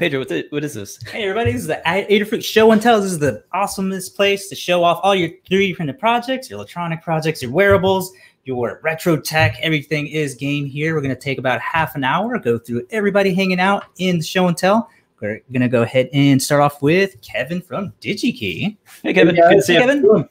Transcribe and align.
Pedro, 0.00 0.20
what, 0.20 0.46
what 0.48 0.64
is 0.64 0.72
this? 0.72 0.98
Hey 1.08 1.24
everybody, 1.24 1.52
this 1.52 1.60
is 1.60 1.66
the 1.66 1.82
Adafruit 1.84 2.42
Show 2.42 2.72
and 2.72 2.80
Tell. 2.80 3.02
This 3.02 3.12
is 3.12 3.18
the 3.18 3.44
awesomest 3.52 4.16
place 4.16 4.48
to 4.48 4.54
show 4.54 4.82
off 4.82 4.98
all 5.02 5.14
your 5.14 5.28
3D 5.46 5.76
printed 5.76 5.98
projects, 5.98 6.48
your 6.48 6.56
electronic 6.56 7.02
projects, 7.02 7.42
your 7.42 7.50
wearables, 7.50 8.10
your 8.44 8.80
retro 8.82 9.20
tech. 9.20 9.58
Everything 9.60 10.06
is 10.06 10.34
game 10.34 10.64
here. 10.64 10.94
We're 10.94 11.02
going 11.02 11.14
to 11.14 11.20
take 11.20 11.36
about 11.36 11.60
half 11.60 11.96
an 11.96 12.04
hour, 12.04 12.38
go 12.38 12.56
through 12.58 12.86
everybody 12.88 13.34
hanging 13.34 13.60
out 13.60 13.84
in 13.98 14.16
the 14.16 14.24
Show 14.24 14.48
and 14.48 14.56
Tell. 14.56 14.88
We're 15.20 15.42
going 15.52 15.60
to 15.60 15.68
go 15.68 15.82
ahead 15.82 16.08
and 16.14 16.42
start 16.42 16.62
off 16.62 16.80
with 16.80 17.20
Kevin 17.20 17.60
from 17.60 17.92
DigiKey. 18.00 18.78
Hey, 19.02 19.12
Kevin. 19.12 19.36
Hey, 19.36 19.42
Good 19.42 19.56
to 19.56 19.62
see 19.62 19.74
you. 19.74 19.80
Kevin. 19.80 20.00
Doing? 20.00 20.28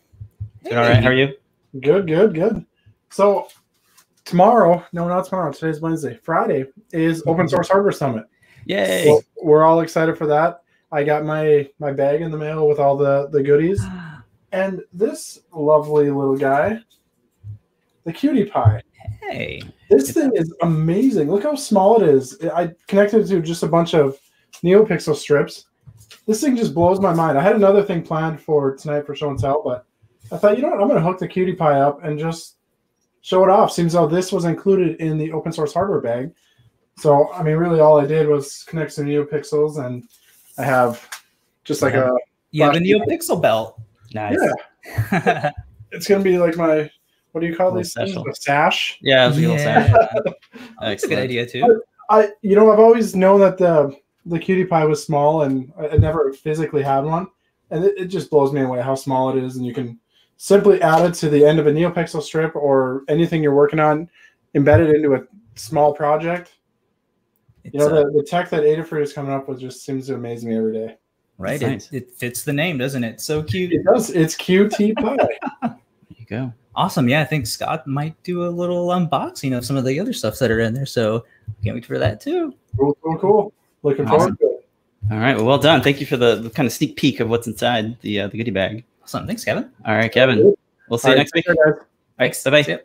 All 0.71 0.77
right. 0.77 1.03
How 1.03 1.09
are 1.09 1.13
you? 1.13 1.35
Good, 1.79 2.07
good, 2.07 2.33
good. 2.33 2.65
So 3.11 3.49
tomorrow, 4.25 4.83
no, 4.93 5.07
not 5.07 5.27
tomorrow. 5.27 5.53
Today's 5.53 5.79
Wednesday. 5.79 6.15
Friday 6.23 6.65
is 6.91 7.21
Open 7.27 7.47
Source 7.47 7.69
Hardware 7.69 7.91
Summit. 7.91 8.25
Yay. 8.65 9.05
So 9.05 9.21
we're 9.41 9.63
all 9.63 9.81
excited 9.81 10.17
for 10.17 10.27
that. 10.27 10.63
I 10.91 11.03
got 11.03 11.25
my 11.25 11.69
my 11.79 11.91
bag 11.91 12.21
in 12.21 12.31
the 12.31 12.37
mail 12.37 12.67
with 12.67 12.79
all 12.79 12.97
the 12.97 13.27
the 13.31 13.43
goodies, 13.43 13.83
and 14.51 14.81
this 14.93 15.41
lovely 15.53 16.09
little 16.09 16.37
guy, 16.37 16.79
the 18.05 18.13
QT 18.13 18.51
Py. 18.51 18.83
Hey. 19.21 19.61
This 19.89 20.11
thing 20.11 20.31
is 20.35 20.53
amazing. 20.61 21.29
Look 21.29 21.43
how 21.43 21.55
small 21.55 22.01
it 22.01 22.07
is. 22.07 22.37
I 22.53 22.71
connected 22.87 23.21
it 23.21 23.27
to 23.27 23.41
just 23.41 23.63
a 23.63 23.67
bunch 23.67 23.93
of 23.93 24.19
NeoPixel 24.63 25.15
strips. 25.15 25.65
This 26.27 26.41
thing 26.41 26.55
just 26.55 26.75
blows 26.75 26.99
my 26.99 27.13
mind. 27.13 27.37
I 27.37 27.41
had 27.41 27.55
another 27.55 27.83
thing 27.83 28.03
planned 28.03 28.41
for 28.41 28.75
tonight 28.75 29.05
for 29.05 29.15
show 29.15 29.29
and 29.29 29.39
tell, 29.39 29.63
but 29.63 29.85
I 30.31 30.37
thought, 30.37 30.57
you 30.57 30.61
know 30.61 30.69
what, 30.69 30.81
I'm 30.81 30.87
going 30.87 31.01
to 31.01 31.07
hook 31.07 31.17
the 31.17 31.27
QT 31.27 31.57
Py 31.57 31.63
up 31.63 32.03
and 32.03 32.19
just 32.19 32.57
show 33.21 33.43
it 33.43 33.49
off. 33.49 33.71
Seems 33.71 33.93
though 33.93 34.07
this 34.07 34.31
was 34.31 34.45
included 34.45 34.99
in 34.99 35.17
the 35.17 35.31
open 35.31 35.51
source 35.51 35.73
hardware 35.73 36.01
bag. 36.01 36.31
So, 36.99 37.31
I 37.33 37.43
mean, 37.43 37.55
really 37.55 37.79
all 37.79 37.99
I 37.99 38.05
did 38.05 38.27
was 38.27 38.63
connect 38.63 38.91
some 38.93 39.05
NeoPixels 39.05 39.83
and 39.85 40.03
I 40.57 40.63
have 40.63 41.07
just 41.63 41.81
like 41.81 41.93
a, 41.93 42.11
You 42.51 42.63
have 42.63 42.75
a 42.75 42.79
NeoPixel 42.79 43.41
belt. 43.41 43.79
Nice. 44.13 44.37
yeah, 45.11 45.51
it's 45.91 46.07
going 46.07 46.23
to 46.23 46.29
be 46.29 46.37
like 46.37 46.57
my, 46.57 46.89
what 47.31 47.41
do 47.41 47.47
you 47.47 47.55
call 47.55 47.67
Little 47.67 47.83
these 47.83 47.93
things? 47.93 48.15
A 48.17 48.35
sash. 48.35 48.97
Yeah, 49.01 49.29
it's 49.29 49.37
a 49.37 49.41
Yeah. 49.41 49.57
sad. 49.57 49.95
That's 50.81 51.03
a 51.03 51.07
good 51.07 51.19
idea 51.19 51.45
too. 51.45 51.81
I, 52.09 52.31
you 52.41 52.55
know, 52.55 52.71
I've 52.71 52.79
always 52.79 53.15
known 53.15 53.39
that 53.41 53.57
the 53.57 53.95
the 54.25 54.37
QT 54.37 54.69
Py 54.69 54.87
was 54.87 55.03
small, 55.03 55.43
and 55.43 55.71
I 55.79 55.89
I 55.89 55.97
never 55.97 56.33
physically 56.33 56.81
had 56.81 57.01
one, 57.01 57.27
and 57.69 57.85
it, 57.85 57.97
it 57.97 58.05
just 58.05 58.29
blows 58.29 58.51
me 58.51 58.61
away 58.61 58.81
how 58.81 58.95
small 58.95 59.29
it 59.29 59.41
is, 59.43 59.57
and 59.57 59.65
you 59.65 59.73
can 59.73 59.99
simply 60.37 60.81
add 60.81 61.05
it 61.05 61.13
to 61.15 61.29
the 61.29 61.45
end 61.45 61.59
of 61.59 61.67
a 61.67 61.71
NeoPixel 61.71 62.21
strip 62.23 62.55
or 62.55 63.03
anything 63.07 63.43
you're 63.43 63.53
working 63.55 63.79
on, 63.79 64.09
embed 64.55 64.79
it 64.87 64.95
into 64.95 65.13
a 65.13 65.23
small 65.55 65.93
project. 65.93 66.53
It's, 67.63 67.73
You 67.73 67.79
know, 67.79 67.87
uh, 67.87 68.03
the, 68.05 68.11
the 68.17 68.23
tech 68.23 68.49
that 68.51 68.63
Adafruit 68.63 69.03
is 69.03 69.13
coming 69.13 69.31
up 69.33 69.47
with 69.49 69.59
just 69.59 69.83
seems 69.83 70.07
to 70.07 70.15
amaze 70.15 70.43
me 70.45 70.55
every 70.57 70.73
day. 70.73 70.97
right? 71.37 71.59
Nice. 71.61 71.91
It, 71.91 72.03
it 72.03 72.11
fits 72.13 72.43
the 72.43 72.53
name, 72.53 72.77
doesn't 72.77 73.03
it? 73.03 73.19
So 73.21 73.43
cute. 73.43 73.73
It 73.73 73.83
does. 73.83 74.09
It's 74.11 74.35
QT 74.35 74.77
Py. 74.77 74.93
There 75.61 75.77
you 76.17 76.25
go. 76.25 76.53
Awesome. 76.75 77.09
Yeah, 77.09 77.21
I 77.21 77.25
think 77.25 77.45
Scott 77.47 77.85
might 77.87 78.21
do 78.23 78.45
a 78.45 78.49
little 78.49 78.87
unboxing 78.89 79.57
of 79.57 79.65
some 79.65 79.75
of 79.75 79.83
the 79.85 79.99
other 79.99 80.13
stuff 80.13 80.37
that 80.39 80.49
are 80.51 80.59
in 80.61 80.73
there. 80.73 80.85
So 80.85 81.25
can't 81.63 81.75
wait 81.75 81.85
for 81.85 81.97
that 81.99 82.21
too. 82.21 82.53
cool, 82.77 82.97
cool, 83.03 83.17
cool. 83.17 83.53
Looking 83.83 84.05
Awesome. 84.05 84.17
forward 84.17 84.39
to 84.39 84.45
it. 84.45 84.67
All 85.11 85.17
right. 85.19 85.35
Well, 85.35 85.45
well 85.45 85.57
done. 85.57 85.81
Thank 85.81 85.99
you 85.99 86.05
for 86.05 86.17
the, 86.17 86.35
the 86.35 86.49
kind 86.49 86.67
of 86.67 86.71
sneak 86.73 86.95
peek 86.95 87.19
of 87.19 87.29
what's 87.29 87.47
inside 87.47 87.99
the 88.01 88.21
uh, 88.21 88.27
the 88.27 88.37
goodie 88.37 88.51
bag. 88.51 88.83
Awesome. 89.03 89.25
Thanks, 89.27 89.43
Kevin. 89.43 89.69
All 89.85 89.95
right, 89.95 90.11
Kevin. 90.11 90.53
We'll 90.89 90.99
see 90.99 91.07
All 91.09 91.13
you 91.13 91.17
right, 91.17 91.21
next 91.21 91.33
week. 91.33 91.45
take 91.45 91.55
care. 91.57 91.87
Thanks. 92.17 92.43
Bye 92.43 92.49
bye. 92.63 92.79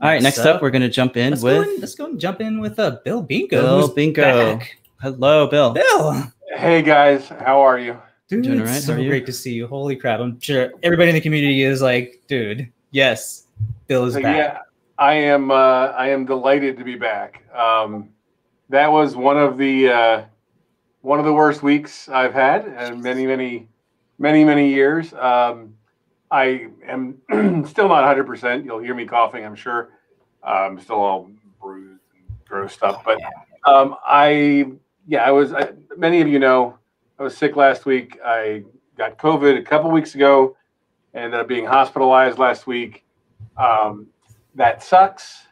Yep. 0.00 0.04
All 0.04 0.10
right. 0.10 0.22
Next 0.22 0.36
So, 0.36 0.52
up, 0.54 0.62
we're 0.62 0.70
going 0.70 0.82
to 0.82 0.88
jump 0.88 1.16
in 1.16 1.30
Let's 1.30 1.42
with 1.42 1.64
go 1.64 1.70
and, 1.70 1.80
let's 1.80 1.94
go 1.94 2.06
and 2.06 2.20
jump 2.20 2.40
in 2.40 2.60
with 2.60 2.78
uh, 2.78 2.98
Bill 3.04 3.22
Binko. 3.24 3.50
Bill 3.50 3.80
who's 3.86 3.90
Binko. 3.90 4.58
back. 4.58 4.76
Hello, 5.00 5.46
Bill. 5.46 5.72
Bill. 5.72 6.32
Hey 6.56 6.80
guys, 6.82 7.28
how 7.28 7.60
are 7.60 7.78
you? 7.78 7.98
Dude, 8.28 8.44
Doing 8.44 8.60
it's 8.60 8.68
all 8.68 8.74
right, 8.74 8.82
so 8.82 8.92
how 8.92 8.98
are 8.98 9.02
you? 9.02 9.08
great 9.10 9.26
to 9.26 9.32
see 9.32 9.52
you. 9.52 9.66
Holy 9.66 9.94
crap. 9.96 10.20
I'm 10.20 10.40
sure 10.40 10.72
everybody 10.82 11.10
in 11.10 11.14
the 11.14 11.20
community 11.20 11.62
is 11.62 11.80
like, 11.82 12.22
dude, 12.28 12.70
yes, 12.90 13.44
Bill 13.86 14.04
is 14.06 14.14
So, 14.14 14.22
back. 14.22 14.36
yeah, 14.36 14.58
I 14.98 15.14
am. 15.14 15.50
Uh, 15.50 15.54
I 15.96 16.08
am 16.08 16.24
delighted 16.24 16.76
to 16.78 16.84
be 16.84 16.94
back. 16.96 17.42
Um, 17.54 18.08
that 18.68 18.90
was 18.90 19.16
one 19.16 19.36
of 19.38 19.58
the 19.58 19.88
uh, 19.88 20.24
one 21.02 21.18
of 21.18 21.24
the 21.24 21.32
worst 21.32 21.62
weeks 21.62 22.08
I've 22.08 22.32
had 22.34 22.66
in 22.66 23.00
many, 23.00 23.26
many, 23.26 23.68
many, 24.18 24.44
many 24.44 24.72
years. 24.72 25.12
Um, 25.14 25.74
I 26.30 26.68
am 26.86 27.18
still 27.66 27.88
not 27.88 28.02
100. 28.02 28.24
percent 28.26 28.64
You'll 28.64 28.80
hear 28.80 28.94
me 28.94 29.06
coughing. 29.06 29.44
I'm 29.44 29.54
sure. 29.54 29.90
I'm 30.42 30.80
still 30.80 30.96
all 30.96 31.30
bruised 31.60 32.00
and 32.14 32.38
gross 32.46 32.72
stuff, 32.72 33.02
but 33.04 33.18
um, 33.66 33.96
I 34.06 34.66
yeah, 35.06 35.24
I 35.24 35.30
was. 35.32 35.52
I, 35.52 35.70
many 35.96 36.20
of 36.20 36.28
you 36.28 36.38
know, 36.38 36.78
I 37.18 37.22
was 37.24 37.36
sick 37.36 37.56
last 37.56 37.86
week. 37.86 38.18
I 38.24 38.62
got 38.96 39.18
COVID 39.18 39.58
a 39.58 39.62
couple 39.62 39.90
weeks 39.90 40.14
ago. 40.14 40.56
Ended 41.14 41.40
up 41.40 41.48
being 41.48 41.64
hospitalized 41.64 42.38
last 42.38 42.66
week. 42.66 43.04
Um, 43.56 44.06
that 44.54 44.82
sucks. 44.82 45.46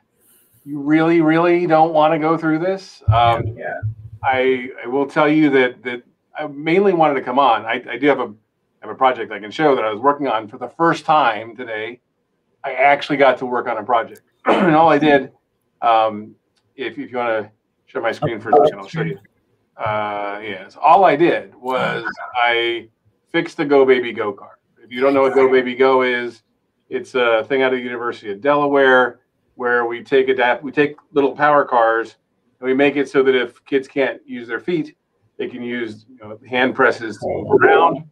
You 0.64 0.78
really, 0.78 1.20
really 1.20 1.66
don't 1.66 1.92
want 1.92 2.12
to 2.14 2.18
go 2.18 2.36
through 2.36 2.58
this. 2.60 3.02
Um, 3.08 3.46
Yeah. 3.56 3.80
I, 4.22 4.70
I 4.82 4.86
will 4.88 5.06
tell 5.06 5.28
you 5.28 5.50
that 5.50 5.82
that 5.82 6.02
I 6.38 6.46
mainly 6.46 6.94
wanted 6.94 7.14
to 7.14 7.22
come 7.22 7.38
on. 7.38 7.64
I, 7.66 7.82
I 7.90 7.98
do 7.98 8.06
have 8.08 8.20
a 8.20 8.32
have 8.84 8.94
a 8.94 8.94
project 8.94 9.32
I 9.32 9.38
can 9.38 9.50
show 9.50 9.74
that 9.74 9.84
I 9.84 9.90
was 9.90 10.00
working 10.00 10.28
on 10.28 10.46
for 10.46 10.58
the 10.58 10.68
first 10.68 11.06
time 11.06 11.56
today. 11.56 12.00
I 12.62 12.74
actually 12.74 13.16
got 13.16 13.38
to 13.38 13.46
work 13.46 13.66
on 13.66 13.78
a 13.78 13.82
project, 13.82 14.20
and 14.44 14.76
all 14.76 14.90
I 14.90 14.98
did, 14.98 15.32
um, 15.80 16.34
if 16.76 16.98
if 16.98 17.10
you 17.10 17.16
want 17.16 17.44
to 17.44 17.50
share 17.86 18.02
my 18.02 18.12
screen 18.12 18.40
for 18.40 18.50
a 18.50 18.52
second, 18.52 18.78
I'll 18.78 18.88
show 18.88 19.02
you. 19.02 19.18
Uh, 19.78 20.38
yes, 20.42 20.76
all 20.80 21.04
I 21.04 21.16
did 21.16 21.54
was 21.54 22.04
I 22.36 22.88
fixed 23.32 23.56
the 23.56 23.64
Go 23.64 23.86
Baby 23.86 24.12
Go 24.12 24.32
car. 24.32 24.58
If 24.82 24.92
you 24.92 25.00
don't 25.00 25.14
know 25.14 25.22
what 25.22 25.34
Go 25.34 25.50
Baby 25.50 25.74
Go 25.74 26.02
is, 26.02 26.42
it's 26.90 27.14
a 27.14 27.44
thing 27.48 27.62
out 27.62 27.72
of 27.72 27.78
the 27.78 27.84
University 27.84 28.30
of 28.32 28.42
Delaware 28.42 29.20
where 29.54 29.86
we 29.86 30.02
take 30.02 30.28
adapt 30.28 30.62
we 30.62 30.72
take 30.72 30.96
little 31.12 31.32
power 31.32 31.64
cars 31.64 32.16
and 32.60 32.68
we 32.68 32.74
make 32.74 32.96
it 32.96 33.08
so 33.08 33.22
that 33.22 33.34
if 33.34 33.64
kids 33.64 33.88
can't 33.88 34.20
use 34.26 34.46
their 34.46 34.60
feet, 34.60 34.94
they 35.38 35.48
can 35.48 35.62
use 35.62 36.04
you 36.08 36.18
know, 36.18 36.38
hand 36.46 36.74
presses 36.74 37.16
to 37.18 37.26
move 37.26 37.62
around. 37.62 38.04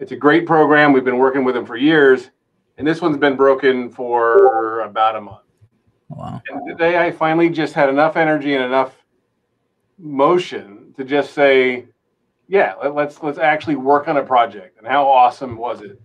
It's 0.00 0.12
a 0.12 0.16
great 0.16 0.46
program. 0.46 0.94
We've 0.94 1.04
been 1.04 1.18
working 1.18 1.44
with 1.44 1.54
them 1.54 1.66
for 1.66 1.76
years, 1.76 2.30
and 2.78 2.86
this 2.86 3.02
one's 3.02 3.18
been 3.18 3.36
broken 3.36 3.90
for 3.90 4.80
about 4.80 5.14
a 5.14 5.20
month. 5.20 5.44
Wow. 6.08 6.40
And 6.48 6.66
today 6.66 6.98
I 6.98 7.10
finally 7.12 7.50
just 7.50 7.74
had 7.74 7.90
enough 7.90 8.16
energy 8.16 8.54
and 8.54 8.64
enough 8.64 8.96
motion 9.98 10.94
to 10.96 11.04
just 11.04 11.34
say, 11.34 11.84
yeah, 12.48 12.74
let, 12.82 12.94
let's 12.94 13.22
let's 13.22 13.38
actually 13.38 13.76
work 13.76 14.08
on 14.08 14.16
a 14.16 14.22
project. 14.22 14.78
And 14.78 14.86
how 14.86 15.06
awesome 15.06 15.58
was 15.58 15.82
it 15.82 16.00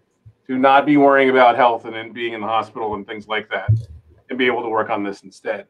to 0.48 0.58
not 0.58 0.86
be 0.86 0.98
worrying 0.98 1.30
about 1.30 1.56
health 1.56 1.86
and 1.86 1.96
then 1.96 2.12
being 2.12 2.34
in 2.34 2.42
the 2.42 2.48
hospital 2.48 2.96
and 2.96 3.08
things 3.08 3.30
like 3.30 3.50
that, 3.50 3.72
and 4.30 4.38
be 4.38 4.46
able 4.46 4.62
to 4.62 4.70
work 4.70 4.90
on 4.90 5.04
this 5.04 5.24
instead. 5.24 5.68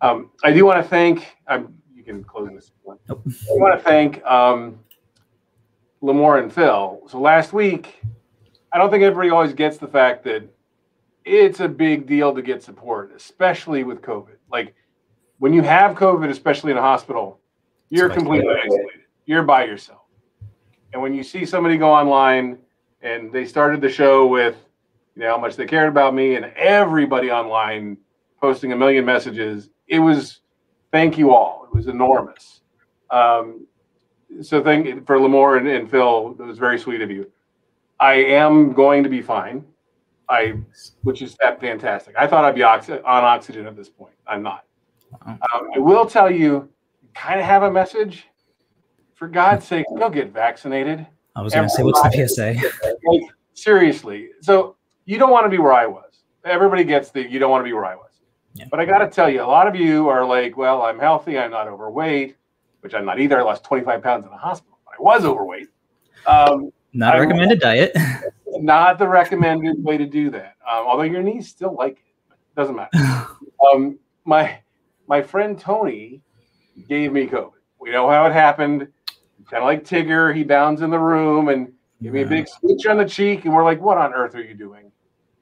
Um, 0.00 0.32
I 0.42 0.50
do 0.50 0.66
want 0.66 0.82
to 0.82 0.88
thank. 0.88 1.36
Um, 1.46 1.72
you 1.94 2.02
can 2.02 2.24
close 2.24 2.50
this. 2.52 2.72
One. 2.82 2.98
Nope. 3.08 3.22
I 3.28 3.52
want 3.52 3.78
to 3.78 3.84
thank 3.88 4.24
um, 4.24 4.80
Limor 6.02 6.42
and 6.42 6.52
Phil. 6.52 7.00
So 7.08 7.20
last 7.20 7.52
week, 7.52 8.00
I 8.72 8.78
don't 8.78 8.90
think 8.90 9.02
everybody 9.02 9.30
always 9.30 9.52
gets 9.52 9.76
the 9.78 9.88
fact 9.88 10.24
that 10.24 10.42
it's 11.24 11.60
a 11.60 11.68
big 11.68 12.06
deal 12.06 12.34
to 12.34 12.42
get 12.42 12.62
support, 12.62 13.12
especially 13.14 13.84
with 13.84 14.00
COVID. 14.00 14.36
Like 14.50 14.74
when 15.38 15.52
you 15.52 15.62
have 15.62 15.96
COVID, 15.96 16.28
especially 16.30 16.70
in 16.72 16.78
a 16.78 16.82
hospital, 16.82 17.40
you're 17.90 18.06
It's 18.06 18.16
like- 18.16 18.18
completely 18.24 18.54
isolated. 18.54 19.00
You're 19.26 19.42
by 19.42 19.64
yourself. 19.64 20.00
And 20.92 21.00
when 21.00 21.14
you 21.14 21.22
see 21.22 21.44
somebody 21.44 21.76
go 21.76 21.92
online 21.92 22.58
and 23.02 23.32
they 23.32 23.44
started 23.44 23.80
the 23.80 23.88
show 23.88 24.26
with, 24.26 24.56
you 25.14 25.22
know, 25.22 25.30
how 25.30 25.38
much 25.38 25.54
they 25.56 25.66
cared 25.66 25.88
about 25.88 26.14
me 26.14 26.34
and 26.34 26.46
everybody 26.56 27.30
online 27.30 27.96
posting 28.40 28.72
a 28.72 28.76
million 28.76 29.04
messages, 29.04 29.70
it 29.86 29.98
was 30.00 30.40
thank 30.90 31.16
you 31.18 31.32
all. 31.32 31.64
It 31.70 31.76
was 31.76 31.86
enormous. 31.86 32.62
Um, 33.10 33.66
so 34.42 34.62
thank 34.62 34.86
you 34.86 35.02
for 35.06 35.16
Limor 35.16 35.58
and, 35.58 35.68
and 35.68 35.90
Phil. 35.90 36.36
It 36.38 36.42
was 36.42 36.58
very 36.58 36.78
sweet 36.78 37.00
of 37.00 37.10
you. 37.10 37.30
I 37.98 38.14
am 38.14 38.72
going 38.72 39.02
to 39.02 39.08
be 39.08 39.20
fine. 39.20 39.64
I, 40.28 40.54
which 41.02 41.22
is 41.22 41.36
that 41.40 41.60
fantastic. 41.60 42.14
I 42.16 42.26
thought 42.26 42.44
I'd 42.44 42.54
be 42.54 42.62
oxy- 42.62 42.92
on 42.92 43.24
oxygen 43.24 43.66
at 43.66 43.76
this 43.76 43.88
point. 43.88 44.14
I'm 44.26 44.42
not. 44.42 44.64
Um, 45.26 45.38
I 45.74 45.78
will 45.78 46.06
tell 46.06 46.30
you, 46.30 46.68
kind 47.14 47.40
of 47.40 47.46
have 47.46 47.64
a 47.64 47.70
message. 47.70 48.26
For 49.14 49.28
God's 49.28 49.66
sake, 49.66 49.84
go 49.98 50.08
get 50.08 50.32
vaccinated. 50.32 51.06
I 51.36 51.42
was 51.42 51.52
going 51.52 51.68
to 51.68 51.70
say, 51.70 51.82
what's 51.82 52.00
the 52.00 52.26
PSA? 52.26 52.54
Like 53.04 53.22
seriously. 53.52 54.30
So 54.40 54.76
you 55.04 55.18
don't 55.18 55.30
want 55.30 55.44
to 55.44 55.50
be 55.50 55.58
where 55.58 55.74
I 55.74 55.86
was. 55.86 56.22
Everybody 56.44 56.84
gets 56.84 57.10
the 57.10 57.28
you 57.28 57.38
don't 57.38 57.50
want 57.50 57.60
to 57.60 57.68
be 57.68 57.74
where 57.74 57.84
I 57.84 57.96
was. 57.96 58.10
Yeah. 58.54 58.64
But 58.70 58.80
I 58.80 58.84
got 58.86 58.98
to 58.98 59.08
tell 59.08 59.28
you, 59.28 59.42
a 59.42 59.44
lot 59.44 59.66
of 59.68 59.76
you 59.76 60.08
are 60.08 60.24
like, 60.24 60.56
well, 60.56 60.82
I'm 60.82 60.98
healthy. 60.98 61.38
I'm 61.38 61.50
not 61.50 61.68
overweight, 61.68 62.36
which 62.80 62.94
I'm 62.94 63.04
not 63.04 63.20
either. 63.20 63.38
I 63.38 63.42
lost 63.42 63.64
25 63.64 64.02
pounds 64.02 64.24
in 64.24 64.30
the 64.30 64.36
hospital. 64.36 64.78
But 64.84 64.94
I 64.98 65.02
was 65.02 65.24
overweight. 65.24 65.68
Um, 66.26 66.70
Not 66.92 67.16
a 67.16 67.20
recommended 67.20 67.60
diet. 67.60 67.96
not 68.58 68.98
the 68.98 69.08
recommended 69.08 69.82
way 69.82 69.96
to 69.96 70.06
do 70.06 70.30
that. 70.30 70.56
Um, 70.70 70.86
although 70.86 71.02
your 71.02 71.22
knees 71.22 71.48
still 71.48 71.74
like 71.74 71.98
it, 71.98 72.36
doesn't 72.56 72.76
matter. 72.76 73.26
Um, 73.74 73.98
my 74.24 74.58
my 75.06 75.20
friend 75.20 75.58
Tony 75.58 76.22
gave 76.88 77.12
me 77.12 77.26
COVID. 77.26 77.60
We 77.78 77.90
know 77.90 78.08
how 78.08 78.24
it 78.24 78.32
happened. 78.32 78.88
kind 79.50 79.62
of 79.62 79.64
like 79.64 79.84
Tigger. 79.84 80.34
He 80.34 80.44
bounds 80.44 80.80
in 80.80 80.88
the 80.88 80.98
room 80.98 81.48
and 81.48 81.70
give 82.02 82.14
me 82.14 82.22
a 82.22 82.26
big 82.26 82.48
smooch 82.48 82.86
on 82.86 82.96
the 82.96 83.04
cheek, 83.04 83.44
and 83.44 83.52
we're 83.52 83.64
like, 83.64 83.82
"What 83.82 83.98
on 83.98 84.14
earth 84.14 84.34
are 84.34 84.42
you 84.42 84.54
doing?" 84.54 84.90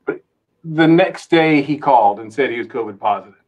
But 0.05 0.21
the 0.65 0.89
next 0.89 1.31
day, 1.31 1.63
he 1.63 1.79
called 1.79 2.19
and 2.19 2.35
said 2.35 2.51
he 2.51 2.59
was 2.59 2.67
COVID 2.67 2.99
positive, 2.99 3.41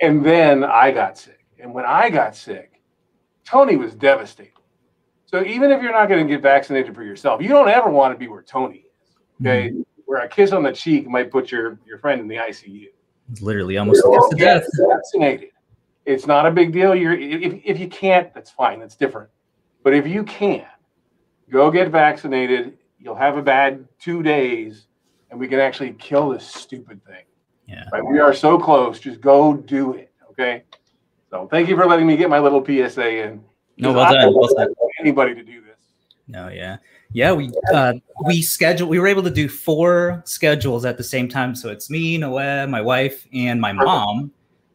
and 0.00 0.24
then 0.24 0.64
I 0.64 0.90
got 0.90 1.16
sick. 1.16 1.46
And 1.60 1.72
when 1.72 1.84
I 1.84 2.10
got 2.10 2.34
sick, 2.34 2.71
Tony 3.44 3.76
was 3.76 3.94
devastated. 3.94 4.52
So 5.26 5.42
even 5.44 5.70
if 5.70 5.82
you're 5.82 5.92
not 5.92 6.08
going 6.08 6.26
to 6.26 6.32
get 6.32 6.42
vaccinated 6.42 6.94
for 6.94 7.02
yourself, 7.02 7.40
you 7.40 7.48
don't 7.48 7.68
ever 7.68 7.90
want 7.90 8.14
to 8.14 8.18
be 8.18 8.28
where 8.28 8.42
Tony 8.42 8.84
is. 8.84 9.16
Okay, 9.40 9.70
mm-hmm. 9.70 9.80
where 10.04 10.20
a 10.22 10.28
kiss 10.28 10.52
on 10.52 10.62
the 10.62 10.72
cheek 10.72 11.08
might 11.08 11.30
put 11.30 11.50
your 11.50 11.78
your 11.86 11.98
friend 11.98 12.20
in 12.20 12.28
the 12.28 12.36
ICU. 12.36 12.88
Literally, 13.40 13.78
almost 13.78 14.02
to 14.02 14.36
death. 14.36 14.66
Vaccinated. 14.88 15.48
It's 16.04 16.26
not 16.26 16.46
a 16.46 16.50
big 16.50 16.72
deal. 16.72 16.94
You're 16.94 17.14
if 17.14 17.60
if 17.64 17.80
you 17.80 17.88
can't, 17.88 18.32
that's 18.34 18.50
fine. 18.50 18.80
That's 18.80 18.96
different. 18.96 19.30
But 19.82 19.94
if 19.94 20.06
you 20.06 20.22
can, 20.24 20.66
go 21.50 21.70
get 21.70 21.88
vaccinated. 21.90 22.76
You'll 22.98 23.16
have 23.16 23.36
a 23.36 23.42
bad 23.42 23.88
two 23.98 24.22
days, 24.22 24.86
and 25.30 25.40
we 25.40 25.48
can 25.48 25.60
actually 25.60 25.92
kill 25.94 26.28
this 26.28 26.46
stupid 26.46 27.04
thing. 27.04 27.24
Yeah. 27.66 27.84
Right? 27.92 28.04
We 28.04 28.18
are 28.18 28.34
so 28.34 28.58
close. 28.58 29.00
Just 29.00 29.20
go 29.20 29.54
do 29.54 29.94
it. 29.94 30.12
Okay. 30.30 30.64
So 31.32 31.48
thank 31.50 31.66
you 31.66 31.76
for 31.76 31.86
letting 31.86 32.06
me 32.06 32.18
get 32.18 32.28
my 32.28 32.38
little 32.38 32.62
PSA 32.62 33.24
in. 33.24 33.42
No, 33.78 33.94
well 33.94 34.12
done. 34.12 34.34
Well 34.34 34.54
done. 34.54 34.68
Anybody 35.00 35.34
to 35.34 35.42
do 35.42 35.62
this. 35.62 35.78
No, 36.28 36.48
yeah, 36.48 36.76
yeah. 37.12 37.32
We 37.32 37.50
uh, 37.72 37.94
we 38.26 38.42
schedule. 38.42 38.86
We 38.86 38.98
were 38.98 39.06
able 39.06 39.22
to 39.22 39.30
do 39.30 39.48
four 39.48 40.20
schedules 40.26 40.84
at 40.84 40.98
the 40.98 41.02
same 41.02 41.30
time. 41.30 41.54
So 41.54 41.70
it's 41.70 41.88
me, 41.88 42.18
Noah, 42.18 42.66
my 42.66 42.82
wife, 42.82 43.26
and 43.32 43.62
my 43.62 43.72
Perfect. 43.72 43.86
mom. 43.86 44.30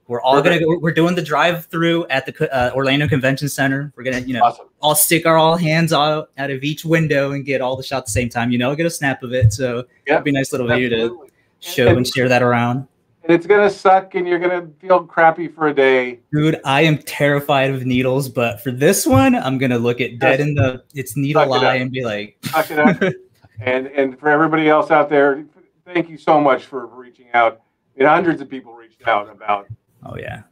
We're 0.08 0.20
all 0.22 0.42
Perfect. 0.42 0.66
gonna. 0.66 0.80
We're 0.80 0.94
doing 0.94 1.14
the 1.14 1.22
drive-through 1.22 2.08
at 2.08 2.26
the 2.26 2.52
uh, 2.52 2.72
Orlando 2.74 3.08
Convention 3.08 3.50
Center. 3.50 3.94
We're 3.96 4.04
gonna, 4.04 4.22
you 4.22 4.34
know, 4.34 4.42
awesome. 4.42 4.66
all 4.82 4.96
stick 4.96 5.28
our 5.28 5.38
all 5.38 5.58
hands 5.58 5.94
out 5.94 6.32
out 6.40 6.50
of 6.50 6.64
each 6.64 6.84
window 6.84 7.34
and 7.34 7.46
get 7.46 7.62
all 7.62 7.78
the 7.78 7.84
shots 7.84 8.02
at 8.02 8.06
the 8.08 8.12
same 8.14 8.30
time. 8.30 8.50
You 8.50 8.58
know, 8.58 8.76
get 8.76 8.88
a 8.88 8.90
snap 8.90 9.22
of 9.22 9.32
it. 9.32 9.54
So 9.54 9.86
yeah, 10.08 10.16
it'd 10.16 10.24
be 10.24 10.32
a 10.32 10.34
nice 10.34 10.52
little 10.52 10.72
Absolutely. 10.72 10.98
video 10.98 11.10
to 11.10 11.32
show 11.60 11.88
and, 11.90 11.98
and 11.98 12.08
share 12.08 12.28
that 12.28 12.42
around 12.42 12.88
and 13.28 13.36
it's 13.36 13.46
gonna 13.46 13.70
suck 13.70 14.16
and 14.16 14.26
you're 14.26 14.40
gonna 14.40 14.70
feel 14.80 15.04
crappy 15.04 15.50
for 15.50 15.68
a 15.68 15.74
day. 15.74 16.20
Dude, 16.32 16.62
I 16.64 16.82
am 16.82 16.98
terrified 17.00 17.72
of 17.72 17.86
needles, 17.86 18.30
but 18.30 18.62
for 18.62 18.72
this 18.72 19.06
one, 19.06 19.36
I'm 19.36 19.58
gonna 19.58 19.78
look 19.78 20.00
at 20.00 20.18
dead 20.18 20.40
in 20.40 20.56
the 20.56 20.84
its 20.96 21.18
needle 21.18 21.54
eye 21.54 21.76
and 21.76 21.92
be 21.92 22.06
like 22.06 22.38
suck 22.44 22.72
it 22.72 22.80
up. 22.80 23.14
and 23.60 23.88
and 23.88 24.18
for 24.18 24.30
everybody 24.30 24.70
else 24.70 24.92
out 24.92 25.10
there, 25.10 25.46
thank 25.86 26.10
you 26.10 26.18
so 26.18 26.40
much 26.40 26.64
for 26.64 26.88
reaching 26.88 27.28
out. 27.34 27.62
Mean, 27.98 28.08
hundreds 28.08 28.42
of 28.42 28.50
people 28.50 28.74
reached 28.74 29.06
out 29.06 29.30
about. 29.30 29.68
Oh 30.06 30.16
yeah. 30.18 30.44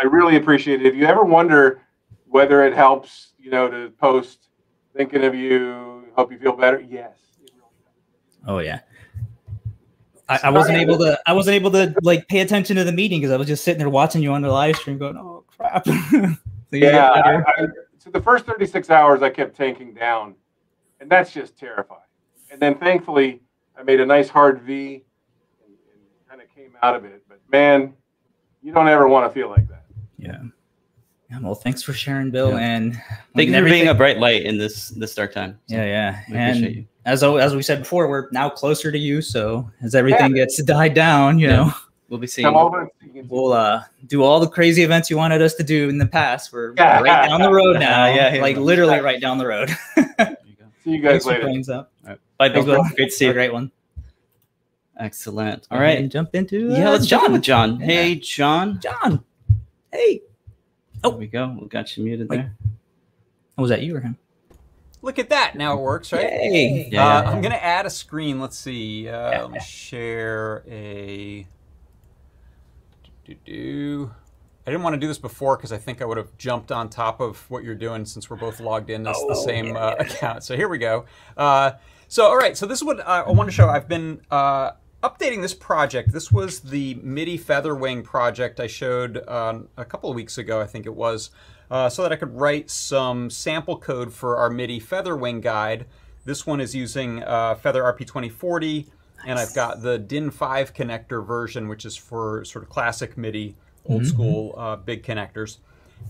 I 0.00 0.04
really 0.04 0.36
appreciate 0.36 0.80
it. 0.80 0.86
If 0.86 0.94
you 0.94 1.06
ever 1.06 1.24
wonder 1.24 1.82
whether 2.26 2.64
it 2.64 2.72
helps, 2.72 3.32
you 3.38 3.50
know, 3.50 3.68
to 3.68 3.90
post 4.00 4.48
thinking 4.96 5.24
of 5.24 5.34
you, 5.34 6.04
hope 6.14 6.30
you 6.30 6.38
feel 6.38 6.56
better. 6.56 6.80
Yes. 6.80 7.16
Oh 8.46 8.58
yeah. 8.58 8.80
I, 10.32 10.48
I, 10.48 10.50
wasn't 10.50 10.78
able 10.78 10.98
to. 10.98 11.20
I 11.26 11.32
wasn't 11.32 11.54
able 11.56 11.70
to 11.72 11.94
like 12.02 12.28
pay 12.28 12.40
attention 12.40 12.76
to 12.76 12.84
the 12.84 12.92
meeting 12.92 13.20
because 13.20 13.32
I 13.32 13.36
was 13.36 13.46
just 13.46 13.64
sitting 13.64 13.78
there 13.78 13.88
watching 13.88 14.22
you 14.22 14.32
on 14.32 14.42
the 14.42 14.48
live 14.48 14.76
stream, 14.76 14.98
going, 14.98 15.16
"Oh 15.16 15.44
crap!" 15.46 15.84
so 16.10 16.36
yeah. 16.72 17.10
I, 17.10 17.36
I, 17.62 17.66
so 17.98 18.10
the 18.10 18.20
first 18.20 18.46
36 18.46 18.90
hours, 18.90 19.22
I 19.22 19.30
kept 19.30 19.56
tanking 19.56 19.94
down, 19.94 20.34
and 21.00 21.10
that's 21.10 21.32
just 21.32 21.56
terrifying. 21.56 22.00
And 22.50 22.60
then 22.60 22.76
thankfully, 22.76 23.40
I 23.78 23.82
made 23.82 24.00
a 24.00 24.06
nice 24.06 24.28
hard 24.28 24.60
V, 24.62 25.04
and, 25.64 25.74
and 25.92 26.28
kind 26.28 26.40
of 26.40 26.54
came 26.54 26.76
out 26.82 26.96
of 26.96 27.04
it. 27.04 27.22
But 27.28 27.40
man, 27.50 27.94
you 28.62 28.72
don't 28.72 28.88
ever 28.88 29.06
want 29.08 29.30
to 29.30 29.34
feel 29.34 29.48
like 29.48 29.68
that. 29.68 29.84
Yeah. 30.18 30.40
Yeah, 31.32 31.38
well, 31.40 31.54
thanks 31.54 31.82
for 31.82 31.94
sharing, 31.94 32.30
Bill, 32.30 32.50
yeah. 32.50 32.58
and 32.58 33.02
thank 33.34 33.48
you 33.48 33.54
for 33.54 33.64
being 33.64 33.88
a 33.88 33.94
bright 33.94 34.18
light 34.18 34.42
in 34.42 34.58
this 34.58 34.90
this 34.90 35.14
dark 35.14 35.32
time. 35.32 35.58
So 35.66 35.76
yeah, 35.76 36.20
yeah, 36.28 36.50
and 36.54 36.86
as 37.06 37.22
as 37.22 37.56
we 37.56 37.62
said 37.62 37.78
before, 37.78 38.06
we're 38.06 38.28
now 38.32 38.50
closer 38.50 38.92
to 38.92 38.98
you. 38.98 39.22
So 39.22 39.70
as 39.82 39.94
everything 39.94 40.36
yeah. 40.36 40.44
gets 40.44 40.62
died 40.62 40.92
down, 40.92 41.38
you 41.38 41.48
yeah. 41.48 41.56
know, 41.56 41.72
we'll 42.10 42.20
be 42.20 42.26
seeing. 42.26 42.48
Over. 42.48 42.90
We'll 43.28 43.54
uh, 43.54 43.84
do 44.08 44.22
all 44.22 44.40
the 44.40 44.48
crazy 44.48 44.82
events 44.82 45.08
you 45.08 45.16
wanted 45.16 45.40
us 45.40 45.54
to 45.54 45.62
do 45.62 45.88
in 45.88 45.96
the 45.96 46.06
past. 46.06 46.52
We're 46.52 46.74
yeah. 46.76 47.00
right 47.00 47.28
down 47.28 47.40
the 47.40 47.50
road 47.50 47.80
now. 47.80 48.06
yeah, 48.14 48.38
like 48.42 48.58
literally 48.58 49.00
right 49.00 49.20
down 49.20 49.38
the 49.38 49.46
road. 49.46 49.70
see 50.84 50.90
you 50.90 51.00
guys 51.00 51.24
later. 51.24 51.48
Up. 51.72 51.90
All 52.04 52.10
right. 52.10 52.18
Bye, 52.36 52.48
Bill. 52.50 52.84
Great 52.94 53.06
to 53.06 53.10
see 53.10 53.24
you. 53.24 53.32
Great 53.32 53.54
one. 53.54 53.72
Excellent. 54.98 55.66
All 55.70 55.80
right, 55.80 56.06
jump 56.10 56.34
into 56.34 56.74
uh, 56.74 56.76
yeah. 56.76 56.90
Let's 56.90 57.06
John. 57.06 57.40
John. 57.40 57.80
Hey, 57.80 58.16
John. 58.16 58.78
John. 58.80 59.24
Hey. 59.90 60.20
Oh, 61.04 61.10
there 61.10 61.18
we 61.18 61.26
go. 61.26 61.56
We 61.60 61.68
got 61.68 61.96
you 61.96 62.04
muted 62.04 62.28
Wait. 62.28 62.36
there. 62.36 62.54
Oh, 63.58 63.62
was 63.62 63.70
that 63.70 63.82
you 63.82 63.96
or 63.96 64.00
him? 64.00 64.16
Look 65.02 65.18
at 65.18 65.30
that. 65.30 65.56
Now 65.56 65.76
it 65.76 65.80
works, 65.80 66.12
right? 66.12 66.30
Hey. 66.30 66.88
Yeah. 66.90 67.06
Uh, 67.06 67.22
I'm 67.22 67.40
going 67.40 67.52
to 67.52 67.62
add 67.62 67.86
a 67.86 67.90
screen. 67.90 68.40
Let's 68.40 68.56
see. 68.56 69.08
Uh, 69.08 69.42
let 69.42 69.50
me 69.50 69.60
share 69.60 70.62
a. 70.68 71.46
Do, 73.02 73.34
do, 73.34 73.36
do. 73.44 74.10
I 74.64 74.70
didn't 74.70 74.84
want 74.84 74.94
to 74.94 75.00
do 75.00 75.08
this 75.08 75.18
before 75.18 75.56
because 75.56 75.72
I 75.72 75.78
think 75.78 76.00
I 76.00 76.04
would 76.04 76.18
have 76.18 76.36
jumped 76.38 76.70
on 76.70 76.88
top 76.88 77.20
of 77.20 77.50
what 77.50 77.64
you're 77.64 77.74
doing 77.74 78.04
since 78.04 78.30
we're 78.30 78.36
both 78.36 78.60
logged 78.60 78.90
in 78.90 79.04
as 79.08 79.16
oh, 79.18 79.28
the 79.28 79.34
same 79.34 79.66
yeah, 79.66 79.74
uh, 79.74 79.96
account. 79.98 80.44
So 80.44 80.54
here 80.54 80.68
we 80.68 80.78
go. 80.78 81.06
Uh, 81.36 81.72
so, 82.06 82.26
all 82.26 82.36
right. 82.36 82.56
So 82.56 82.66
this 82.66 82.78
is 82.78 82.84
what 82.84 83.00
I 83.00 83.28
want 83.28 83.48
to 83.48 83.52
show. 83.52 83.68
I've 83.68 83.88
been 83.88 84.20
uh, 84.30 84.72
updating 85.02 85.42
this 85.42 85.54
project. 85.54 86.12
This 86.12 86.30
was 86.30 86.60
the 86.60 86.94
MIDI 87.02 87.38
Featherwing 87.38 88.04
project 88.04 88.60
I 88.60 88.68
showed 88.68 89.26
um, 89.28 89.68
a 89.76 89.84
couple 89.84 90.08
of 90.08 90.16
weeks 90.16 90.38
ago, 90.38 90.60
I 90.60 90.66
think 90.66 90.86
it 90.86 90.94
was, 90.94 91.30
uh, 91.70 91.88
so 91.88 92.02
that 92.02 92.12
I 92.12 92.16
could 92.16 92.34
write 92.34 92.70
some 92.70 93.28
sample 93.28 93.78
code 93.78 94.12
for 94.12 94.36
our 94.36 94.48
MIDI 94.48 94.80
Featherwing 94.80 95.40
guide. 95.40 95.86
This 96.24 96.46
one 96.46 96.60
is 96.60 96.74
using 96.74 97.22
uh, 97.24 97.56
Feather 97.56 97.82
RP2040, 97.82 98.76
nice. 98.76 98.86
and 99.26 99.38
I've 99.38 99.54
got 99.54 99.82
the 99.82 99.98
DIN5 99.98 100.72
connector 100.72 101.26
version, 101.26 101.68
which 101.68 101.84
is 101.84 101.96
for 101.96 102.44
sort 102.44 102.62
of 102.62 102.70
classic 102.70 103.16
MIDI, 103.16 103.56
old 103.86 104.02
mm 104.02 104.06
-hmm. 104.06 104.08
school 104.08 104.54
uh, 104.56 104.76
big 104.76 105.02
connectors. 105.02 105.58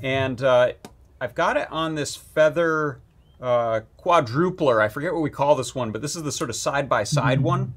And 0.02 0.42
uh, 0.42 0.72
I've 1.20 1.34
got 1.34 1.56
it 1.56 1.68
on 1.70 1.94
this 1.94 2.16
Feather 2.16 3.00
uh, 3.40 3.80
quadrupler. 3.96 4.84
I 4.84 4.88
forget 4.88 5.12
what 5.12 5.22
we 5.22 5.30
call 5.30 5.56
this 5.56 5.74
one, 5.74 5.92
but 5.92 6.02
this 6.02 6.14
is 6.14 6.22
the 6.22 6.32
sort 6.32 6.50
of 6.50 6.56
side-by-side 6.56 7.24
-side 7.24 7.38
mm 7.38 7.44
-hmm. 7.44 7.54
one. 7.54 7.72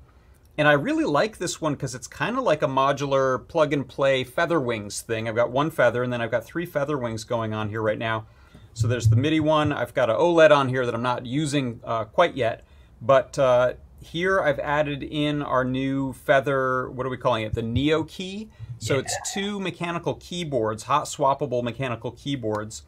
And 0.57 0.67
I 0.67 0.73
really 0.73 1.03
like 1.03 1.37
this 1.37 1.59
one 1.59 1.73
because 1.73 1.95
it's 1.95 2.07
kind 2.07 2.37
of 2.37 2.43
like 2.43 2.61
a 2.61 2.67
modular 2.67 3.45
plug 3.47 3.73
and 3.73 3.87
play 3.87 4.23
feather 4.23 4.59
wings 4.59 5.01
thing. 5.01 5.27
I've 5.27 5.35
got 5.35 5.51
one 5.51 5.69
feather 5.69 6.01
and 6.01 6.13
then 6.13 6.21
I've 6.21 6.31
got 6.31 6.45
three 6.45 6.65
feather 6.65 6.97
wings 6.97 7.25
going 7.25 7.53
on 7.53 7.69
here 7.69 7.81
right 7.81 7.97
now. 7.97 8.25
So 8.73 8.87
there's 8.87 9.09
the 9.09 9.17
MIDI 9.17 9.41
one. 9.41 9.73
I've 9.73 9.93
got 9.93 10.09
an 10.09 10.15
OLED 10.15 10.51
on 10.51 10.69
here 10.69 10.85
that 10.85 10.95
I'm 10.95 11.01
not 11.01 11.25
using 11.25 11.81
uh, 11.83 12.05
quite 12.05 12.35
yet. 12.35 12.63
But 13.01 13.37
uh, 13.37 13.73
here 13.99 14.41
I've 14.41 14.59
added 14.59 15.03
in 15.03 15.41
our 15.41 15.65
new 15.65 16.13
feather, 16.13 16.89
what 16.89 17.05
are 17.05 17.09
we 17.09 17.17
calling 17.17 17.43
it? 17.43 17.53
The 17.53 17.61
NeoKey. 17.61 18.49
So 18.77 18.93
yeah. 18.93 19.01
it's 19.01 19.33
two 19.33 19.59
mechanical 19.59 20.15
keyboards, 20.15 20.83
hot 20.83 21.05
swappable 21.05 21.63
mechanical 21.63 22.11
keyboards. 22.11 22.83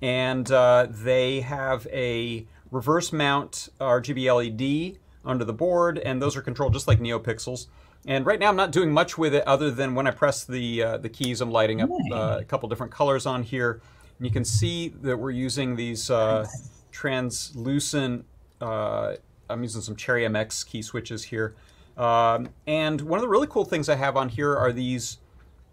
And 0.00 0.50
uh, 0.52 0.86
they 0.88 1.40
have 1.40 1.88
a 1.92 2.46
reverse 2.70 3.12
mount 3.12 3.70
RGB 3.80 4.92
LED 4.92 4.98
under 5.24 5.44
the 5.44 5.52
board, 5.52 5.98
and 5.98 6.20
those 6.22 6.36
are 6.36 6.42
controlled 6.42 6.72
just 6.72 6.88
like 6.88 7.00
NeoPixels. 7.00 7.66
And 8.06 8.24
right 8.24 8.38
now 8.38 8.48
I'm 8.48 8.56
not 8.56 8.72
doing 8.72 8.92
much 8.92 9.18
with 9.18 9.34
it 9.34 9.46
other 9.46 9.70
than 9.70 9.94
when 9.94 10.06
I 10.06 10.10
press 10.10 10.44
the, 10.44 10.82
uh, 10.82 10.98
the 10.98 11.08
keys, 11.08 11.40
I'm 11.40 11.50
lighting 11.50 11.80
up 11.80 11.90
uh, 12.12 12.38
a 12.40 12.44
couple 12.44 12.68
different 12.68 12.92
colors 12.92 13.26
on 13.26 13.42
here. 13.42 13.80
And 14.18 14.26
you 14.26 14.32
can 14.32 14.44
see 14.44 14.88
that 15.02 15.16
we're 15.16 15.30
using 15.30 15.76
these 15.76 16.10
uh, 16.10 16.46
translucent, 16.92 18.24
uh, 18.60 19.14
I'm 19.50 19.62
using 19.62 19.80
some 19.80 19.96
Cherry 19.96 20.22
MX 20.22 20.66
key 20.66 20.82
switches 20.82 21.24
here. 21.24 21.54
Um, 21.96 22.50
and 22.66 23.00
one 23.00 23.18
of 23.18 23.22
the 23.22 23.28
really 23.28 23.48
cool 23.48 23.64
things 23.64 23.88
I 23.88 23.96
have 23.96 24.16
on 24.16 24.28
here 24.28 24.54
are 24.56 24.72
these, 24.72 25.18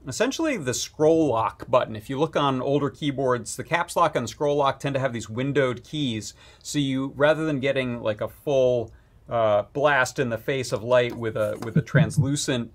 essentially 0.07 0.57
the 0.57 0.73
scroll 0.73 1.27
lock 1.27 1.69
button. 1.69 1.95
If 1.95 2.09
you 2.09 2.19
look 2.19 2.35
on 2.35 2.61
older 2.61 2.89
keyboards, 2.89 3.55
the 3.55 3.63
caps 3.63 3.95
lock 3.95 4.15
and 4.15 4.23
the 4.23 4.27
scroll 4.27 4.57
lock 4.57 4.79
tend 4.79 4.95
to 4.95 4.99
have 4.99 5.13
these 5.13 5.29
windowed 5.29 5.83
keys. 5.83 6.33
So 6.63 6.79
you, 6.79 7.13
rather 7.15 7.45
than 7.45 7.59
getting 7.59 8.01
like 8.01 8.21
a 8.21 8.27
full 8.27 8.91
uh, 9.29 9.63
blast 9.73 10.19
in 10.19 10.29
the 10.29 10.37
face 10.37 10.71
of 10.71 10.83
light 10.83 11.15
with 11.15 11.35
a 11.35 11.57
with 11.63 11.77
a 11.77 11.81
translucent 11.81 12.71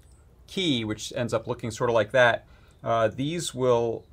key, 0.46 0.84
which 0.84 1.12
ends 1.14 1.32
up 1.32 1.46
looking 1.46 1.70
sort 1.70 1.90
of 1.90 1.94
like 1.94 2.10
that. 2.12 2.46
Uh, 2.82 3.08
these 3.08 3.54
will 3.54 4.04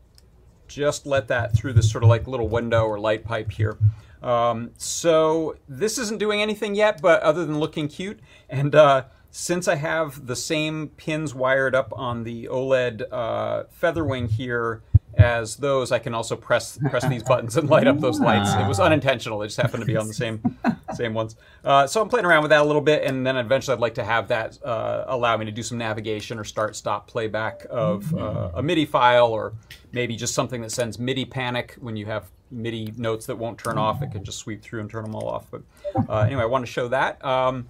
just 0.67 1.05
let 1.05 1.27
that 1.29 1.55
through 1.55 1.73
this 1.73 1.89
sort 1.89 2.03
of 2.03 2.09
like 2.09 2.27
little 2.27 2.47
window 2.47 2.83
or 2.85 2.99
light 2.99 3.23
pipe 3.23 3.51
here. 3.51 3.77
Um, 4.21 4.71
so 4.77 5.55
this 5.67 5.97
isn't 5.97 6.19
doing 6.19 6.41
anything 6.41 6.75
yet, 6.75 7.01
but 7.01 7.21
other 7.21 7.45
than 7.45 7.59
looking 7.59 7.87
cute. 7.87 8.19
And 8.49 8.75
uh, 8.75 9.05
since 9.31 9.67
I 9.67 9.75
have 9.75 10.25
the 10.27 10.35
same 10.35 10.89
pins 10.97 11.33
wired 11.33 11.75
up 11.75 11.93
on 11.95 12.23
the 12.23 12.45
OLED 12.51 13.03
uh, 13.11 13.63
Featherwing 13.81 14.29
here 14.29 14.81
as 15.17 15.57
those, 15.57 15.91
I 15.91 15.99
can 15.99 16.13
also 16.13 16.35
press 16.35 16.77
press 16.89 17.07
these 17.07 17.23
buttons 17.23 17.57
and 17.57 17.69
light 17.69 17.87
up 17.87 17.99
those 17.99 18.19
lights. 18.19 18.53
It 18.53 18.67
was 18.67 18.79
unintentional; 18.79 19.41
It 19.41 19.47
just 19.47 19.57
happened 19.57 19.81
to 19.81 19.87
be 19.87 19.97
on 19.97 20.07
the 20.07 20.13
same 20.13 20.41
same 20.97 21.13
ones. 21.13 21.35
Uh, 21.63 21.87
so 21.87 22.01
I'm 22.01 22.09
playing 22.09 22.25
around 22.25 22.41
with 22.41 22.49
that 22.49 22.61
a 22.61 22.65
little 22.65 22.81
bit, 22.81 23.03
and 23.03 23.25
then 23.25 23.37
eventually 23.37 23.73
I'd 23.73 23.79
like 23.79 23.95
to 23.95 24.03
have 24.03 24.27
that 24.29 24.57
uh, 24.63 25.05
allow 25.07 25.37
me 25.37 25.45
to 25.45 25.51
do 25.51 25.63
some 25.63 25.77
navigation 25.77 26.39
or 26.39 26.43
start 26.43 26.75
stop 26.75 27.07
playback 27.07 27.65
of 27.69 28.13
uh, 28.15 28.51
a 28.55 28.63
MIDI 28.63 28.85
file, 28.85 29.27
or 29.27 29.53
maybe 29.91 30.15
just 30.15 30.33
something 30.33 30.61
that 30.61 30.71
sends 30.71 30.99
MIDI 30.99 31.25
panic 31.25 31.75
when 31.79 31.95
you 31.95 32.05
have 32.05 32.29
MIDI 32.51 32.93
notes 32.97 33.25
that 33.27 33.37
won't 33.37 33.57
turn 33.57 33.77
off. 33.77 34.01
It 34.01 34.11
can 34.11 34.23
just 34.23 34.39
sweep 34.39 34.61
through 34.61 34.81
and 34.81 34.89
turn 34.89 35.03
them 35.03 35.15
all 35.15 35.27
off. 35.27 35.47
But 35.51 35.61
uh, 36.09 36.19
anyway, 36.19 36.43
I 36.43 36.45
want 36.45 36.65
to 36.65 36.71
show 36.71 36.87
that. 36.89 37.23
Um, 37.23 37.67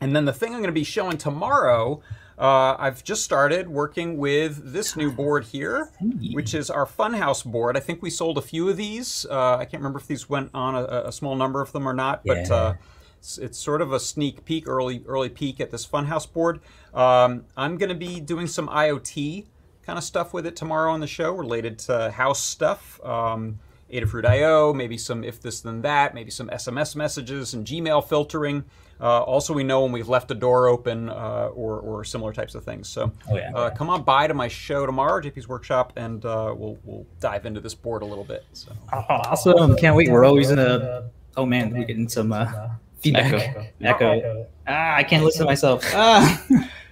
and 0.00 0.14
then 0.14 0.24
the 0.24 0.32
thing 0.32 0.52
I'm 0.52 0.60
going 0.60 0.66
to 0.66 0.72
be 0.72 0.84
showing 0.84 1.18
tomorrow. 1.18 2.00
Uh, 2.38 2.76
I've 2.78 3.02
just 3.02 3.24
started 3.24 3.68
working 3.68 4.16
with 4.16 4.72
this 4.72 4.94
new 4.96 5.10
board 5.10 5.44
here, 5.44 5.90
which 6.32 6.54
is 6.54 6.70
our 6.70 6.86
Funhouse 6.86 7.44
board. 7.44 7.76
I 7.76 7.80
think 7.80 8.00
we 8.00 8.10
sold 8.10 8.38
a 8.38 8.42
few 8.42 8.68
of 8.68 8.76
these. 8.76 9.26
Uh, 9.28 9.56
I 9.56 9.64
can't 9.64 9.80
remember 9.82 9.98
if 9.98 10.06
these 10.06 10.28
went 10.28 10.50
on 10.54 10.76
a, 10.76 10.84
a 11.06 11.12
small 11.12 11.34
number 11.34 11.60
of 11.60 11.72
them 11.72 11.88
or 11.88 11.92
not, 11.92 12.22
but 12.24 12.46
Yeah. 12.48 12.54
uh, 12.54 12.74
it's, 13.18 13.38
it's 13.38 13.58
sort 13.58 13.82
of 13.82 13.92
a 13.92 13.98
sneak 13.98 14.44
peek, 14.44 14.68
early 14.68 15.02
early 15.06 15.28
peek 15.28 15.60
at 15.60 15.72
this 15.72 15.84
Funhouse 15.84 16.32
board. 16.32 16.60
Um, 16.94 17.44
I'm 17.56 17.76
going 17.76 17.88
to 17.88 17.96
be 17.96 18.20
doing 18.20 18.46
some 18.46 18.68
IoT 18.68 19.46
kind 19.84 19.98
of 19.98 20.04
stuff 20.04 20.32
with 20.32 20.46
it 20.46 20.54
tomorrow 20.54 20.92
on 20.92 21.00
the 21.00 21.06
show 21.08 21.32
related 21.32 21.78
to 21.80 22.12
house 22.12 22.40
stuff. 22.42 23.00
Um, 23.04 23.58
Adafruit 23.92 24.26
IO, 24.26 24.72
maybe 24.74 24.98
some 24.98 25.24
if 25.24 25.40
this 25.40 25.60
then 25.62 25.80
that, 25.82 26.14
maybe 26.14 26.30
some 26.30 26.48
SMS 26.50 26.94
messages 26.94 27.54
and 27.54 27.66
Gmail 27.66 28.06
filtering. 28.06 28.64
Uh, 29.00 29.22
also, 29.22 29.52
we 29.54 29.62
know 29.62 29.82
when 29.82 29.92
we've 29.92 30.08
left 30.08 30.30
a 30.30 30.34
door 30.34 30.66
open 30.68 31.08
uh, 31.08 31.50
or, 31.54 31.78
or 31.80 32.04
similar 32.04 32.32
types 32.32 32.54
of 32.56 32.64
things. 32.64 32.88
So 32.88 33.12
Oh, 33.30 33.36
yeah. 33.36 33.52
uh, 33.54 33.70
come 33.70 33.90
on 33.90 34.02
by 34.02 34.26
to 34.26 34.34
my 34.34 34.48
show 34.48 34.86
tomorrow, 34.86 35.22
JP's 35.22 35.48
Workshop, 35.48 35.92
and 35.96 36.24
uh, 36.24 36.52
we'll, 36.56 36.78
we'll 36.84 37.06
dive 37.20 37.46
into 37.46 37.60
this 37.60 37.74
board 37.74 38.02
a 38.02 38.06
little 38.06 38.24
bit. 38.24 38.44
So 38.54 38.72
Awesome. 38.92 39.76
Can't 39.76 39.94
wait. 39.96 40.10
We're 40.10 40.24
always 40.24 40.50
in 40.50 40.58
a. 40.58 41.04
Oh 41.36 41.46
man, 41.46 41.70
we're 41.72 41.84
getting 41.84 42.08
some 42.08 42.32
uh, 42.32 42.70
feedback. 43.00 43.32
Echo. 43.32 43.66
Echo. 43.80 44.46
Ah, 44.66 44.96
I 44.96 45.04
can't 45.04 45.24
listen 45.24 45.40
to 45.42 45.46
myself. 45.46 45.84
Ah, 45.94 46.44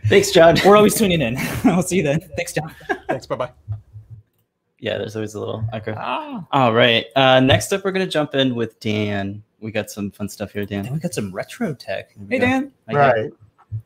Thanks, 0.07 0.31
John. 0.31 0.57
we're 0.65 0.77
always 0.77 0.95
tuning 0.95 1.21
in. 1.21 1.37
I'll 1.65 1.83
see 1.83 1.97
you 1.97 2.05
then. 2.05 2.21
Thanks, 2.37 2.53
John. 2.53 2.73
thanks, 3.09 3.27
bye 3.27 3.35
bye. 3.35 3.51
Yeah, 4.87 4.99
there's 4.99 5.17
always 5.17 5.35
a 5.35 5.41
little 5.41 5.65
echo. 5.73 5.95
Ah, 5.97 6.47
All 6.53 6.73
right. 6.73 7.07
Uh, 7.17 7.41
next 7.41 7.73
up, 7.73 7.85
we're 7.85 7.91
gonna 7.91 8.07
jump 8.07 8.37
in 8.37 8.55
with 8.55 8.79
Dan. 8.79 9.43
We 9.59 9.73
got 9.73 9.91
some 9.91 10.13
fun 10.13 10.29
stuff 10.29 10.53
here, 10.53 10.65
then 10.65 10.85
Dan. 10.85 10.93
we 10.93 11.01
got 11.01 11.13
some 11.13 11.33
retro 11.35 11.75
tech. 11.75 12.15
Hey, 12.29 12.39
go. 12.39 12.47
Dan. 12.47 12.73
Hi, 12.87 12.93
Dan. 12.93 13.01
Right. 13.01 13.33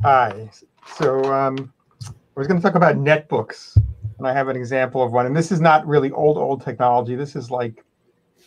Hi. 0.02 0.50
So 0.98 1.32
um, 1.32 1.72
I 2.06 2.12
was 2.36 2.46
going 2.46 2.60
to 2.60 2.62
talk 2.62 2.74
about 2.74 2.96
netbooks, 2.96 3.76
and 4.18 4.26
I 4.26 4.34
have 4.34 4.48
an 4.48 4.56
example 4.56 5.02
of 5.02 5.12
one. 5.12 5.24
And 5.24 5.34
this 5.34 5.50
is 5.50 5.58
not 5.58 5.86
really 5.86 6.10
old, 6.10 6.36
old 6.36 6.62
technology. 6.62 7.14
This 7.14 7.34
is 7.34 7.50
like 7.50 7.82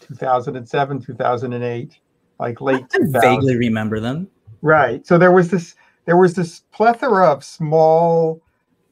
2007, 0.01 1.01
2008, 1.01 1.99
like 2.39 2.61
late. 2.61 2.85
I 2.93 2.99
vaguely 3.01 3.55
remember 3.55 3.99
them. 3.99 4.27
Right. 4.61 5.07
So 5.07 5.17
there 5.17 5.31
was 5.31 5.49
this 5.49 5.75
there 6.05 6.17
was 6.17 6.35
this 6.35 6.59
plethora 6.71 7.31
of 7.31 7.43
small 7.43 8.43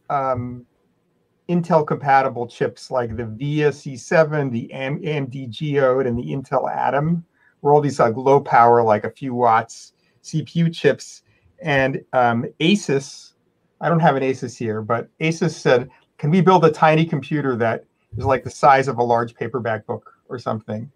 um, 0.10 0.66
Intel 1.52 1.86
compatible 1.86 2.48
chips 2.48 2.90
like 2.90 3.18
the 3.18 3.26
VIA 3.26 3.72
C7, 3.72 4.52
the 4.52 4.72
AMD 4.74 5.50
Geode, 5.50 6.08
and 6.08 6.18
the 6.18 6.24
Intel 6.24 6.74
Atom 6.74 7.26
were 7.62 7.74
all 7.74 7.82
these 7.82 8.00
like 8.00 8.16
low 8.16 8.40
power, 8.40 8.82
like 8.82 9.04
a 9.04 9.10
few 9.10 9.34
watts 9.34 9.92
CPU 10.24 10.74
chips. 10.74 11.24
And 11.62 12.04
um, 12.14 12.46
Asus, 12.62 13.34
I 13.82 13.90
don't 13.90 14.00
have 14.00 14.16
an 14.16 14.24
Asus 14.24 14.58
here, 14.58 14.82
but 14.82 15.10
Asus 15.20 15.52
said, 15.52 15.90
"Can 16.18 16.32
we 16.32 16.40
build 16.40 16.64
a 16.64 16.72
tiny 16.72 17.06
computer 17.06 17.58
that 17.58 17.84
is 18.18 18.24
like 18.24 18.46
the 18.46 18.50
size 18.50 18.88
of 18.88 18.98
a 18.98 19.04
large 19.04 19.36
paperback 19.36 19.86
book 19.86 20.14
or 20.30 20.40
something?" 20.40 20.90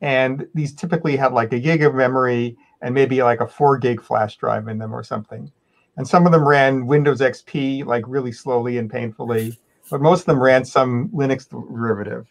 And 0.00 0.48
these 0.52 0.74
typically 0.74 1.16
had 1.16 1.32
like 1.32 1.52
a 1.52 1.60
gig 1.60 1.84
of 1.84 1.94
memory 1.94 2.56
and 2.80 2.92
maybe 2.92 3.22
like 3.22 3.40
a 3.40 3.46
four 3.46 3.78
gig 3.78 4.02
flash 4.02 4.36
drive 4.36 4.66
in 4.66 4.78
them 4.78 4.92
or 4.92 5.04
something. 5.04 5.52
And 5.96 6.08
some 6.08 6.26
of 6.26 6.32
them 6.32 6.48
ran 6.48 6.86
Windows 6.86 7.20
XP 7.20 7.86
like 7.86 8.02
really 8.08 8.32
slowly 8.32 8.78
and 8.78 8.90
painfully, 8.90 9.56
but 9.90 10.00
most 10.00 10.20
of 10.20 10.26
them 10.26 10.42
ran 10.42 10.64
some 10.64 11.08
Linux 11.08 11.48
derivative. 11.48 12.26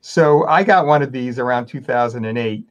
So 0.00 0.46
I 0.46 0.62
got 0.62 0.86
one 0.86 1.02
of 1.02 1.12
these 1.12 1.38
around 1.38 1.66
2008, 1.66 2.64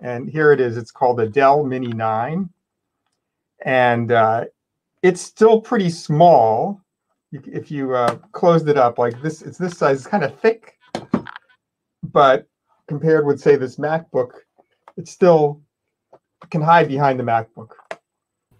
and 0.00 0.28
here 0.30 0.52
it 0.52 0.60
is. 0.60 0.76
It's 0.76 0.90
called 0.90 1.18
the 1.18 1.26
Dell 1.26 1.64
Mini 1.64 1.88
9, 1.88 2.48
and 3.64 4.12
uh, 4.12 4.44
it's 5.02 5.20
still 5.20 5.60
pretty 5.60 5.90
small. 5.90 6.80
If 7.32 7.70
you 7.70 7.94
uh, 7.94 8.16
closed 8.32 8.68
it 8.68 8.76
up 8.76 8.98
like 8.98 9.20
this, 9.22 9.42
it's 9.42 9.58
this 9.58 9.76
size. 9.76 9.98
It's 9.98 10.06
kind 10.06 10.24
of 10.24 10.38
thick, 10.40 10.78
but 12.02 12.46
compared 12.88 13.26
with 13.26 13.40
say 13.40 13.56
this 13.56 13.76
MacBook, 13.76 14.30
it 14.96 15.06
still 15.06 15.60
can 16.50 16.60
hide 16.60 16.88
behind 16.88 17.20
the 17.20 17.24
MacBook. 17.24 17.68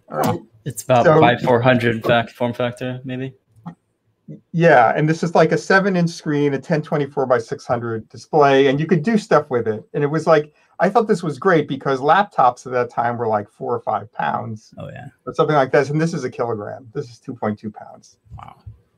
All 0.09 0.19
right. 0.19 0.39
It's 0.63 0.83
about 0.83 1.05
So- 1.05 1.45
four 1.45 1.61
hundred 1.61 2.03
fact 2.03 2.31
form 2.31 2.53
factor, 2.53 3.01
maybe. 3.03 3.33
Yeah, 4.51 4.93
and 4.95 5.07
this 5.07 5.23
is 5.23 5.35
like 5.35 5.51
a 5.51 5.57
seven-inch 5.57 6.09
screen, 6.09 6.53
a 6.53 6.57
1024 6.57 7.25
by 7.25 7.37
600 7.37 8.07
display, 8.09 8.67
and 8.67 8.79
you 8.79 8.85
could 8.85 9.03
do 9.03 9.17
stuff 9.17 9.49
with 9.49 9.67
it. 9.67 9.83
And 9.93 10.03
it 10.03 10.07
was 10.07 10.27
like 10.27 10.53
I 10.81 10.89
thought 10.89 11.07
this 11.07 11.21
was 11.21 11.37
great 11.37 11.67
because 11.67 11.99
laptops 11.99 12.65
at 12.65 12.71
that 12.71 12.89
time 12.89 13.17
were 13.17 13.27
like 13.27 13.47
four 13.47 13.75
or 13.75 13.81
five 13.81 14.11
pounds 14.13 14.73
Oh 14.79 14.89
yeah. 14.89 15.09
or 15.27 15.33
something 15.33 15.55
like 15.55 15.71
this, 15.71 15.91
and 15.91 16.01
this 16.01 16.13
is 16.13 16.23
a 16.23 16.29
kilogram. 16.29 16.89
This 16.93 17.09
is 17.11 17.19
2.2 17.19 17.71
pounds. 17.71 18.17
Wow. 18.37 18.55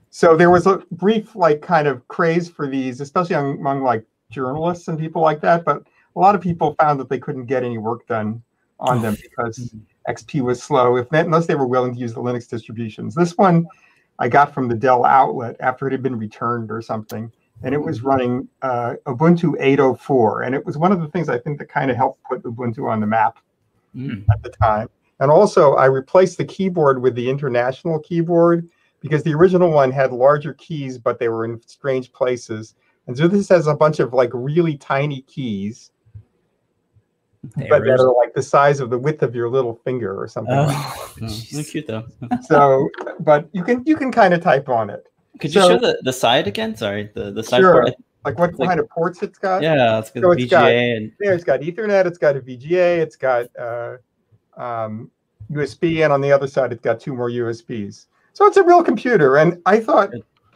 So 0.09 0.37
there 0.37 0.49
was 0.49 0.65
a 0.65 0.77
brief 0.91 1.35
like 1.35 1.61
kind 1.61 1.87
of 1.87 2.07
craze 2.07 2.47
for 2.47 2.67
these, 2.67 3.01
especially 3.01 3.35
among, 3.35 3.57
among 3.59 3.83
like 3.83 4.05
journalists 4.29 4.87
and 4.87 4.97
people 4.97 5.21
like 5.21 5.41
that. 5.41 5.65
But 5.65 5.83
a 6.15 6.19
lot 6.19 6.35
of 6.35 6.41
people 6.41 6.75
found 6.79 6.99
that 7.01 7.09
they 7.09 7.19
couldn't 7.19 7.47
get 7.47 7.63
any 7.63 7.77
work 7.77 8.07
done 8.07 8.41
on 8.79 8.99
oh, 8.99 9.01
them 9.01 9.17
because 9.21 9.57
hmm. 9.71 9.79
XP 10.09 10.41
was 10.41 10.63
slow, 10.63 10.95
if 10.95 11.11
unless 11.11 11.47
they 11.47 11.55
were 11.55 11.67
willing 11.67 11.93
to 11.93 11.99
use 11.99 12.13
the 12.13 12.21
Linux 12.21 12.47
distributions. 12.47 13.13
This 13.13 13.37
one 13.37 13.65
I 14.19 14.27
got 14.29 14.53
from 14.53 14.67
the 14.67 14.75
Dell 14.75 15.05
outlet 15.05 15.55
after 15.59 15.87
it 15.87 15.91
had 15.91 16.03
been 16.03 16.17
returned 16.17 16.71
or 16.71 16.81
something, 16.81 17.31
and 17.63 17.73
it 17.73 17.81
was 17.81 18.03
running 18.03 18.47
uh, 18.61 18.95
Ubuntu 19.05 19.55
804, 19.59 20.43
and 20.43 20.55
it 20.55 20.65
was 20.65 20.77
one 20.77 20.91
of 20.91 21.01
the 21.01 21.07
things 21.07 21.29
I 21.29 21.37
think 21.39 21.59
that 21.59 21.69
kind 21.69 21.89
of 21.89 21.97
helped 21.97 22.23
put 22.23 22.43
Ubuntu 22.43 22.89
on 22.89 22.99
the 22.99 23.07
map 23.07 23.39
Mm. 23.95 24.25
at 24.31 24.41
the 24.41 24.49
time. 24.49 24.89
And 25.19 25.29
also, 25.29 25.73
I 25.75 25.85
replaced 25.85 26.37
the 26.37 26.45
keyboard 26.45 27.01
with 27.01 27.15
the 27.15 27.29
international 27.29 27.99
keyboard 27.99 28.67
because 29.01 29.23
the 29.23 29.33
original 29.33 29.69
one 29.69 29.91
had 29.91 30.11
larger 30.11 30.53
keys, 30.55 30.97
but 30.97 31.19
they 31.19 31.29
were 31.29 31.45
in 31.45 31.61
strange 31.67 32.11
places. 32.11 32.75
And 33.05 33.15
so 33.15 33.27
this 33.27 33.49
has 33.49 33.67
a 33.67 33.75
bunch 33.75 33.99
of 33.99 34.13
like 34.13 34.31
really 34.33 34.77
tiny 34.77 35.21
keys, 35.21 35.91
but 37.57 37.83
that 37.83 37.99
are 37.99 38.15
like 38.15 38.33
the 38.33 38.41
size 38.41 38.79
of 38.79 38.89
the 38.89 38.97
width 38.97 39.21
of 39.21 39.35
your 39.35 39.49
little 39.49 39.75
finger 39.83 40.19
or 40.19 40.27
something. 40.27 40.55
like 40.55 40.75
Oh, 40.77 41.13
they're 41.51 41.63
cute 41.63 41.87
though. 41.87 42.05
so 42.41 42.89
but 43.19 43.47
you 43.51 43.63
can 43.63 43.83
you 43.85 43.95
can 43.95 44.11
kind 44.11 44.33
of 44.33 44.41
type 44.41 44.69
on 44.69 44.89
it 44.89 45.05
Could 45.39 45.53
you 45.53 45.61
show 45.61 45.77
the, 45.77 45.99
the 46.03 46.13
side 46.13 46.47
again? 46.47 46.75
Sorry, 46.75 47.09
the 47.13 47.31
the 47.31 47.43
side 47.43 47.59
Sure. 47.61 47.83
port. 47.83 47.95
like 48.25 48.39
what 48.39 48.57
Like- 48.57 48.69
kind 48.69 48.79
of 48.79 48.89
ports 48.89 49.21
it's 49.23 49.37
got 49.37 49.61
Yeah, 49.61 49.99
it's 49.99 50.09
good. 50.11 50.23
So 50.23 50.31
it's 50.31 50.45
got- 50.45 50.65
VGA 50.71 50.97
and 50.97 51.11
there 51.19 51.33
it's 51.33 51.43
got 51.43 51.59
ethernet 51.59 52.05
it's 52.05 52.17
got 52.17 52.37
a 52.37 52.41
vga 52.41 52.97
it's 52.99 53.15
got 53.17 53.47
uh, 53.57 53.97
um, 54.57 55.11
usb 55.51 56.03
and 56.03 56.13
on 56.13 56.21
the 56.21 56.31
other 56.31 56.47
side 56.47 56.71
it's 56.71 56.81
got 56.81 56.99
two 56.99 57.13
more 57.13 57.29
usbs 57.29 58.05
so 58.31 58.45
it's 58.45 58.57
a 58.57 58.63
real 58.63 58.81
computer 58.81 59.37
and 59.37 59.61
i 59.65 59.77
thought 59.79 60.09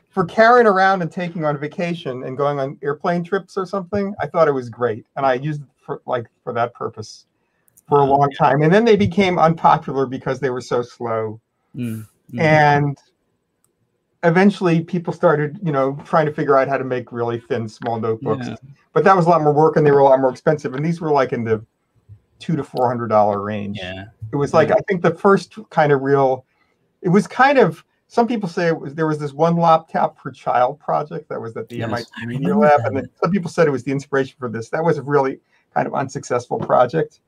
for 0.10 0.24
carrying 0.26 0.66
around 0.66 1.02
and 1.02 1.12
taking 1.12 1.44
on 1.46 1.58
vacation 1.58 2.24
and 2.24 2.38
going 2.38 2.58
on 2.60 2.78
airplane 2.82 3.24
trips 3.24 3.58
or 3.58 3.66
something 3.66 4.16
i 4.22 4.26
thought 4.26 4.48
it 4.48 4.52
was 4.54 4.70
great 4.70 5.06
and 5.18 5.26
i 5.26 5.34
used 5.34 5.62
it 5.62 5.68
for 5.88 6.04
like 6.06 6.28
for 6.44 6.54
that 6.54 6.76
purpose 6.76 7.26
for 7.90 8.02
a 8.02 8.04
long 8.04 8.30
time. 8.38 8.62
And 8.62 8.72
then 8.72 8.86
they 8.86 8.98
became 8.98 9.40
unpopular 9.40 10.06
because 10.06 10.40
they 10.40 10.52
were 10.52 10.62
so 10.62 10.84
slow. 10.84 11.42
Mm, 11.76 12.06
mm. 12.34 12.42
and 12.42 12.98
eventually 14.24 14.84
people 14.84 15.14
started 15.14 15.60
you 15.64 15.72
know 15.72 15.98
trying 16.04 16.26
to 16.26 16.34
figure 16.34 16.58
out 16.58 16.68
how 16.68 16.78
to 16.78 16.84
make 16.84 17.12
really 17.12 17.40
thin 17.40 17.68
small 17.68 18.00
notebooks. 18.00 18.48
Yeah. 18.48 18.56
but 18.94 19.04
that 19.06 19.16
was 19.16 19.26
a 19.26 19.30
lot 19.30 19.42
more 19.42 19.54
work 19.54 19.78
and 19.78 19.88
they 19.88 19.92
were 19.92 20.00
a 20.00 20.04
lot 20.04 20.20
more 20.20 20.30
expensive. 20.30 20.76
And 20.76 20.86
these 20.86 21.02
were 21.02 21.12
like 21.12 21.34
in 21.34 21.44
the 21.44 21.66
two 22.40 22.56
to 22.56 22.64
four 22.64 22.88
hundred 22.88 23.08
dollar 23.08 23.42
range. 23.42 23.80
Yeah. 23.82 24.06
it 24.32 24.36
was 24.36 24.54
like 24.54 24.70
i 24.70 24.78
think 24.88 25.02
the 25.02 25.16
first 25.16 25.58
kind 25.72 25.92
of 25.92 26.02
real 26.02 26.46
it 27.02 27.10
was 27.10 27.26
kind 27.26 27.58
of 27.58 27.84
some 28.08 28.28
people 28.28 28.48
say 28.50 28.68
it 28.68 28.80
was 28.80 28.96
there 28.96 29.08
was 29.08 29.20
this 29.20 29.34
one 29.34 29.58
laptop 29.58 30.18
per 30.18 30.32
child 30.32 30.80
project 30.80 31.28
that 31.30 31.40
was 31.42 31.56
at 31.58 31.68
the 31.70 31.78
Yes, 31.78 31.90
mit 31.92 32.06
I 32.16 32.26
media 32.26 32.56
lab 32.56 32.80
that. 32.80 32.88
and 32.88 32.98
then 32.98 33.10
some 33.22 33.32
people 33.32 33.50
said 33.50 33.68
it 33.68 33.72
was 33.72 33.84
the 33.84 33.92
inspiration 33.92 34.36
for 34.40 34.50
this 34.50 34.70
that 34.70 34.84
was 34.84 34.98
a 34.98 35.02
really 35.04 35.40
kind 35.74 35.88
of 35.88 35.94
unsuccessful 35.94 36.58
project 36.58 37.20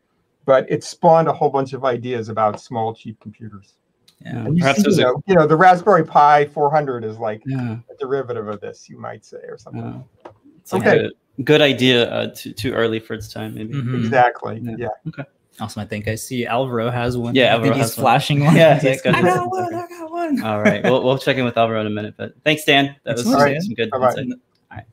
but 0.46 0.66
it 0.72 0.84
spawned 0.84 1.28
a 1.28 1.34
whole 1.34 1.50
bunch 1.50 1.74
of 1.74 1.84
ideas 1.86 2.30
about 2.30 2.60
small 2.62 2.94
cheap 2.94 3.20
computers 3.20 3.74
Yeah. 4.22 4.46
and 4.46 4.58
you, 4.58 4.62
Perhaps 4.64 4.78
see, 4.80 4.84
there's 4.84 4.98
you, 4.98 5.04
a- 5.08 5.12
know, 5.12 5.24
you 5.28 5.36
know, 5.36 5.46
the 5.48 5.56
Raspberry 5.58 6.06
Pi 6.06 6.46
400 6.48 7.04
is 7.04 7.18
like 7.20 7.42
Yeah, 7.46 7.78
a 7.92 7.96
derivative 8.00 8.48
of 8.48 8.60
this, 8.62 8.90
you 8.90 8.98
might 8.98 9.24
say, 9.26 9.38
or 9.48 9.58
something. 9.58 10.06
yeah. 10.26 10.32
It's 10.62 10.74
like 10.74 10.88
Okay. 10.88 11.10
a 11.40 11.42
good 11.44 11.62
idea. 11.62 12.10
Uh, 12.12 12.28
too 12.36 12.52
too 12.54 12.74
early 12.74 13.00
for 13.00 13.14
its 13.14 13.32
time, 13.32 13.56
maybe. 13.56 13.74
Mhm. 13.74 13.98
Exactly. 14.00 14.60
Yeah. 14.64 14.88
Yeah. 15.06 15.24
Awesome. 15.62 15.82
I 15.82 15.86
think 15.86 16.08
I 16.08 16.16
see 16.16 16.46
Alvaro 16.46 16.90
has 16.92 17.18
one. 17.18 17.34
Yeah, 17.36 17.56
I 17.58 17.62
think 17.62 17.76
he's 17.76 17.84
has 17.86 17.98
one. 17.98 18.04
flashing 18.04 18.40
one. 18.46 18.56
Yeah, 18.56 18.74
He's 18.76 18.84
he's 18.84 19.06
like, 19.06 19.14
got 19.16 19.16
I 19.16 19.20
it. 19.20 19.34
got 19.36 19.50
one. 19.50 19.74
I 19.76 19.88
got 19.88 20.09
one. 20.32 20.44
All 20.44 20.62
right, 20.62 20.84
we'll 20.84 21.04
we'll 21.04 21.18
check 21.18 21.38
in 21.38 21.46
with 21.46 21.58
Alvaro 21.58 21.82
in 21.82 21.88
a 21.88 21.92
minute. 21.92 22.16
But 22.18 22.34
thanks, 22.44 22.64
Dan. 22.64 22.96
That 23.04 23.18
was 23.18 23.28
Excellent, 23.28 23.64
some 23.64 23.74
good 23.74 23.90
Bye-bye. 23.90 24.10
insight. 24.10 24.28
All 24.72 24.78
right. 24.78 24.86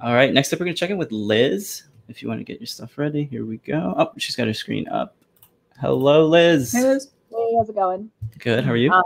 All 0.00 0.14
right. 0.14 0.32
Next 0.32 0.52
up, 0.52 0.60
we're 0.60 0.66
gonna 0.66 0.76
check 0.76 0.90
in 0.90 0.98
with 0.98 1.12
Liz. 1.12 1.84
If 2.08 2.22
you 2.22 2.28
want 2.28 2.40
to 2.40 2.44
get 2.44 2.60
your 2.60 2.66
stuff 2.66 2.98
ready, 2.98 3.24
here 3.24 3.46
we 3.46 3.58
go. 3.58 3.94
Oh, 3.96 4.12
she's 4.18 4.34
got 4.34 4.48
her 4.48 4.54
screen 4.54 4.88
up. 4.88 5.16
Hello, 5.80 6.26
Liz. 6.26 6.72
Hey, 6.72 6.82
Liz. 6.82 7.08
Hey, 7.30 7.54
how's 7.56 7.68
it 7.68 7.76
going? 7.76 8.10
Good. 8.38 8.64
How 8.64 8.72
are 8.72 8.76
you? 8.76 8.92
Uh, 8.92 9.02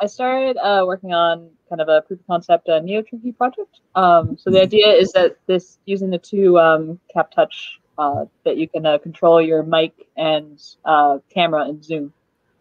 I 0.00 0.06
started 0.06 0.56
uh, 0.58 0.84
working 0.86 1.12
on 1.12 1.50
kind 1.68 1.80
of 1.80 1.88
a 1.88 2.02
proof 2.02 2.20
of 2.20 2.26
concept 2.26 2.68
uh, 2.68 2.80
NeoTrinkey 2.80 3.36
project. 3.36 3.80
Um, 3.94 4.36
so 4.38 4.50
the 4.50 4.60
idea 4.60 4.88
is 4.88 5.12
that 5.12 5.36
this 5.46 5.78
using 5.86 6.10
the 6.10 6.18
two 6.18 6.58
um, 6.58 7.00
cap 7.12 7.30
touch 7.32 7.80
uh, 7.98 8.24
that 8.44 8.56
you 8.56 8.68
can 8.68 8.86
uh, 8.86 8.98
control 8.98 9.40
your 9.40 9.62
mic 9.62 10.06
and 10.16 10.62
uh, 10.84 11.18
camera 11.32 11.62
and 11.62 11.84
zoom. 11.84 12.12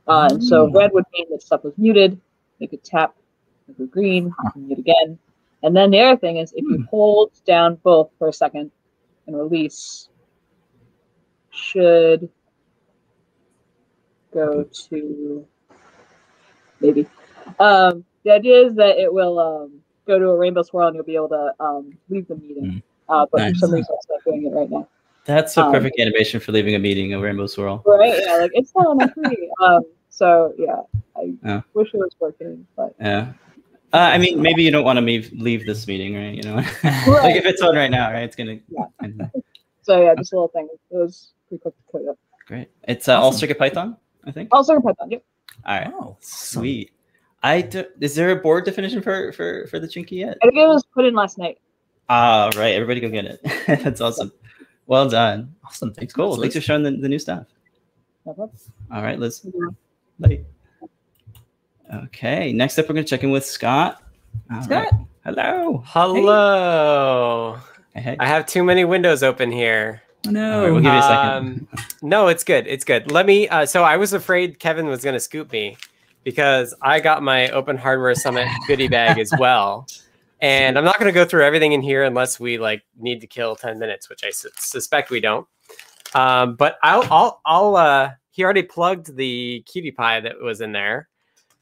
Uh, 0.07 0.27
and 0.31 0.43
so 0.43 0.67
Mm. 0.67 0.75
red 0.75 0.91
would 0.93 1.05
mean 1.13 1.27
that 1.31 1.41
stuff 1.41 1.63
was 1.63 1.77
muted. 1.77 2.19
You 2.59 2.67
could 2.67 2.83
tap, 2.83 3.15
green, 3.89 4.25
you 4.25 4.51
can 4.51 4.67
mute 4.67 4.79
again. 4.79 5.17
And 5.63 5.75
then 5.75 5.91
the 5.91 6.01
other 6.01 6.19
thing 6.19 6.37
is 6.37 6.51
if 6.53 6.63
you 6.63 6.85
hold 6.89 7.31
down 7.45 7.75
both 7.83 8.11
for 8.19 8.27
a 8.27 8.33
second 8.33 8.71
and 9.27 9.37
release, 9.37 10.09
should 11.51 12.29
go 14.33 14.63
to 14.89 15.47
maybe. 16.81 17.07
Um, 17.59 18.03
the 18.23 18.31
idea 18.31 18.67
is 18.67 18.75
that 18.75 18.97
it 18.97 19.13
will 19.13 19.39
um, 19.39 19.79
go 20.05 20.19
to 20.19 20.29
a 20.29 20.37
rainbow 20.37 20.63
swirl 20.63 20.87
and 20.87 20.95
you'll 20.95 21.05
be 21.05 21.15
able 21.15 21.29
to 21.29 21.53
um, 21.59 21.97
leave 22.09 22.27
the 22.27 22.35
meeting. 22.35 22.65
Mm. 22.65 22.83
Uh, 23.07 23.25
but 23.31 23.41
for 23.49 23.55
some 23.55 23.71
reason, 23.71 23.95
it's 23.95 24.07
not 24.09 24.23
doing 24.25 24.45
it 24.45 24.53
right 24.53 24.69
now. 24.69 24.87
That's 25.25 25.55
a 25.57 25.63
um, 25.65 25.71
perfect 25.71 25.99
animation 25.99 26.39
for 26.39 26.51
leaving 26.51 26.75
a 26.75 26.79
meeting, 26.79 27.13
a 27.13 27.19
rainbow 27.19 27.47
swirl. 27.47 27.81
Right? 27.85 28.13
Yeah, 28.25 28.37
like 28.37 28.51
it's 28.53 28.73
not 28.75 28.87
on 28.87 28.97
the 28.97 29.07
free. 29.09 29.49
Um, 29.61 29.83
so 30.09 30.53
yeah, 30.57 30.81
I 31.15 31.33
Yeah. 31.43 31.61
wish 31.73 31.93
it 31.93 31.97
was 31.97 32.15
working, 32.19 32.65
but 32.75 32.93
Yeah. 32.99 33.33
Uh, 33.93 33.97
I 34.11 34.17
mean, 34.17 34.41
maybe 34.41 34.63
you 34.63 34.71
don't 34.71 34.83
want 34.83 34.97
to 34.97 35.05
leave 35.05 35.31
leave 35.33 35.65
this 35.67 35.87
meeting, 35.87 36.15
right? 36.15 36.33
You 36.33 36.41
know, 36.43 36.55
like 37.07 37.35
if 37.35 37.45
it's 37.45 37.61
on 37.61 37.75
right 37.75 37.91
now, 37.91 38.11
right? 38.11 38.23
It's 38.23 38.35
gonna. 38.35 38.59
Yeah. 38.69 38.85
so 39.83 40.01
yeah, 40.01 40.15
just 40.15 40.33
a 40.33 40.35
little 40.35 40.47
thing. 40.49 40.67
It 40.91 40.95
was 40.95 41.31
pretty 41.47 41.61
quick 41.61 41.75
to 41.77 41.91
code 41.91 42.07
up. 42.09 42.17
Great. 42.47 42.69
It's 42.87 43.07
uh, 43.07 43.19
all 43.21 43.31
Circuit 43.31 43.57
Python, 43.59 43.95
I 44.25 44.31
think. 44.31 44.49
All 44.51 44.63
Circuit 44.63 44.83
Python. 44.83 45.11
Yep. 45.11 45.23
All 45.65 45.75
right. 45.79 45.91
Oh, 45.93 46.17
Sweet. 46.21 46.91
I 47.43 47.61
do, 47.61 47.85
is 48.01 48.15
there 48.15 48.31
a 48.31 48.35
board 48.35 48.65
definition 48.65 49.01
for 49.01 49.31
for 49.31 49.67
for 49.67 49.79
the 49.79 49.87
Trinkey 49.87 50.17
yet? 50.17 50.37
I 50.41 50.47
think 50.47 50.57
it 50.57 50.67
was 50.67 50.83
put 50.93 51.05
in 51.05 51.13
last 51.13 51.37
night. 51.37 51.59
Ah, 52.09 52.49
right. 52.55 52.73
Everybody 52.73 52.99
go 52.99 53.09
get 53.09 53.25
it. 53.25 53.41
That's 53.83 54.01
awesome. 54.01 54.31
Well 54.87 55.09
done. 55.09 55.55
Awesome. 55.65 55.93
Thanks. 55.93 56.13
Cool. 56.13 56.31
Liz. 56.31 56.39
Thanks 56.39 56.55
for 56.55 56.61
showing 56.61 56.83
the, 56.83 56.91
the 56.91 57.09
new 57.09 57.19
stuff. 57.19 57.47
No 58.25 58.33
problem. 58.33 58.57
All 58.91 59.01
right, 59.01 59.19
Liz. 59.19 59.45
Bye. 60.19 60.41
Okay. 61.93 62.53
Next 62.53 62.77
up, 62.79 62.87
we're 62.87 62.95
gonna 62.95 63.05
check 63.05 63.23
in 63.23 63.31
with 63.31 63.45
Scott. 63.45 64.01
All 64.51 64.57
right. 64.57 64.65
Scott. 64.65 64.93
Hello. 65.23 65.83
Hello. 65.85 67.57
Hey, 67.93 68.01
hey. 68.01 68.17
I 68.19 68.27
have 68.27 68.45
too 68.45 68.63
many 68.63 68.83
windows 68.83 69.23
open 69.23 69.51
here. 69.51 70.01
Oh, 70.27 70.31
no. 70.31 70.63
right, 70.63 70.71
we'll 70.71 70.81
give 70.81 70.91
you 70.91 70.99
a 70.99 71.01
second. 71.01 71.67
Um, 71.71 71.79
no, 72.01 72.27
it's 72.27 72.43
good. 72.43 72.65
It's 72.67 72.83
good. 72.83 73.11
Let 73.11 73.25
me. 73.25 73.47
Uh, 73.47 73.65
so 73.65 73.83
I 73.83 73.97
was 73.97 74.13
afraid 74.13 74.59
Kevin 74.59 74.87
was 74.87 75.03
going 75.03 75.13
to 75.13 75.19
scoop 75.19 75.51
me 75.51 75.77
because 76.23 76.73
I 76.81 76.99
got 76.99 77.23
my 77.23 77.49
Open 77.49 77.77
Hardware 77.77 78.15
Summit 78.15 78.47
goodie 78.67 78.87
bag 78.87 79.19
as 79.19 79.31
well. 79.37 79.87
And 80.43 80.77
I'm 80.77 80.83
not 80.83 80.99
going 80.99 81.07
to 81.07 81.13
go 81.13 81.23
through 81.23 81.45
everything 81.45 81.71
in 81.71 81.81
here 81.81 82.03
unless 82.03 82.37
we 82.37 82.57
like 82.57 82.83
need 82.99 83.21
to 83.21 83.27
kill 83.27 83.55
10 83.55 83.79
minutes, 83.79 84.09
which 84.09 84.25
I 84.25 84.29
su- 84.29 84.49
suspect 84.57 85.09
we 85.09 85.21
don't. 85.21 85.47
Um, 86.13 86.55
but 86.57 86.77
I'll, 86.83 87.07
I'll, 87.09 87.41
I'll, 87.45 87.75
uh, 87.77 88.11
he 88.29 88.43
already 88.43 88.63
plugged 88.63 89.15
the 89.15 89.63
QT 89.65 89.83
Py 89.95 90.27
that 90.27 90.41
was 90.41 90.59
in 90.59 90.73
there. 90.73 91.07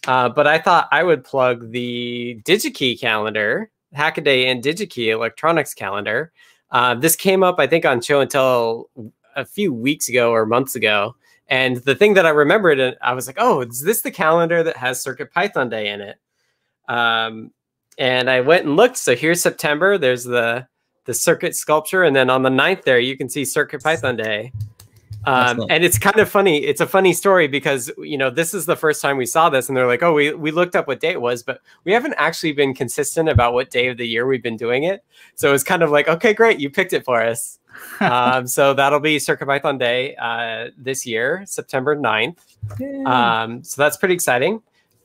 Uh, 0.08 0.30
but 0.30 0.48
I 0.48 0.58
thought 0.58 0.88
I 0.92 1.04
would 1.04 1.24
plug 1.24 1.70
the 1.70 2.42
DigiKey 2.44 3.00
calendar, 3.00 3.70
Hackaday 3.96 4.46
and 4.46 4.64
DigiKey 4.64 5.14
electronics 5.14 5.76
calendar. 5.76 6.32
Uh, 6.72 6.96
this 6.96 7.16
came 7.16 7.44
up, 7.44 7.60
I 7.60 7.68
think, 7.68 7.86
on 7.86 8.02
Show 8.02 8.20
and 8.20 8.32
Tell 8.32 8.90
a 9.36 9.46
few 9.46 9.72
weeks 9.72 10.10
ago 10.10 10.32
or 10.32 10.48
months 10.48 10.76
ago. 10.76 11.16
And 11.50 11.78
the 11.78 11.94
thing 11.94 12.16
that 12.16 12.26
I 12.26 12.30
remembered, 12.30 12.80
and 12.80 12.98
I 13.04 13.14
was 13.14 13.28
like, 13.28 13.38
oh, 13.40 13.62
is 13.62 13.82
this 13.82 14.02
the 14.02 14.10
calendar 14.10 14.64
that 14.64 14.78
has 14.78 15.04
Circuit 15.04 15.32
Python 15.32 15.70
Day 15.70 15.90
in 15.90 16.02
it? 16.02 16.18
Um, 16.90 17.52
and 18.02 18.32
I 18.32 18.42
went 18.42 18.66
and 18.66 18.76
looked. 18.76 18.98
So 18.98 19.16
here's 19.16 19.42
September. 19.42 19.98
There's 19.98 20.24
the 20.24 20.68
the 21.06 21.14
circuit 21.14 21.56
sculpture, 21.56 22.04
and 22.04 22.16
then 22.16 22.30
on 22.30 22.42
the 22.42 22.50
9th 22.50 22.84
there, 22.84 23.00
you 23.00 23.16
can 23.16 23.30
see 23.30 23.46
Circuit 23.46 23.84
Python 23.84 24.16
Day. 24.16 24.52
Um, 25.26 25.66
and 25.70 25.84
it's 25.84 26.00
kind 26.00 26.18
of 26.18 26.28
funny. 26.28 26.64
It's 26.64 26.82
a 26.82 26.88
funny 26.88 27.14
story 27.14 27.48
because 27.48 27.92
you 28.00 28.18
know 28.18 28.32
this 28.32 28.56
is 28.56 28.66
the 28.66 28.76
first 28.76 29.04
time 29.04 29.18
we 29.18 29.28
saw 29.28 29.50
this, 29.50 29.70
and 29.70 29.78
they're 29.78 29.86
like, 29.86 30.02
"Oh, 30.02 30.14
we 30.14 30.34
we 30.34 30.50
looked 30.50 30.76
up 30.76 30.88
what 30.88 31.00
day 31.00 31.12
it 31.12 31.22
was, 31.22 31.44
but 31.44 31.62
we 31.84 31.92
haven't 31.92 32.16
actually 32.18 32.54
been 32.54 32.74
consistent 32.74 33.30
about 33.30 33.54
what 33.54 33.70
day 33.70 33.88
of 33.90 33.98
the 33.98 34.08
year 34.08 34.26
we've 34.26 34.42
been 34.42 34.58
doing 34.58 34.84
it." 34.84 35.04
So 35.36 35.54
it's 35.54 35.64
kind 35.64 35.84
of 35.84 35.92
like, 35.92 36.08
"Okay, 36.08 36.34
great, 36.34 36.60
you 36.60 36.72
picked 36.72 36.94
it 36.94 37.06
for 37.06 37.22
us." 37.22 37.60
um, 38.00 38.48
so 38.48 38.74
that'll 38.74 39.00
be 39.00 39.18
CircuitPython 39.18 39.78
Day 39.78 40.16
uh, 40.16 40.72
this 40.76 41.06
year, 41.06 41.44
September 41.46 41.96
9th. 41.96 42.38
Um, 43.06 43.64
so 43.64 43.80
that's 43.82 43.98
pretty 43.98 44.16
exciting. 44.16 44.62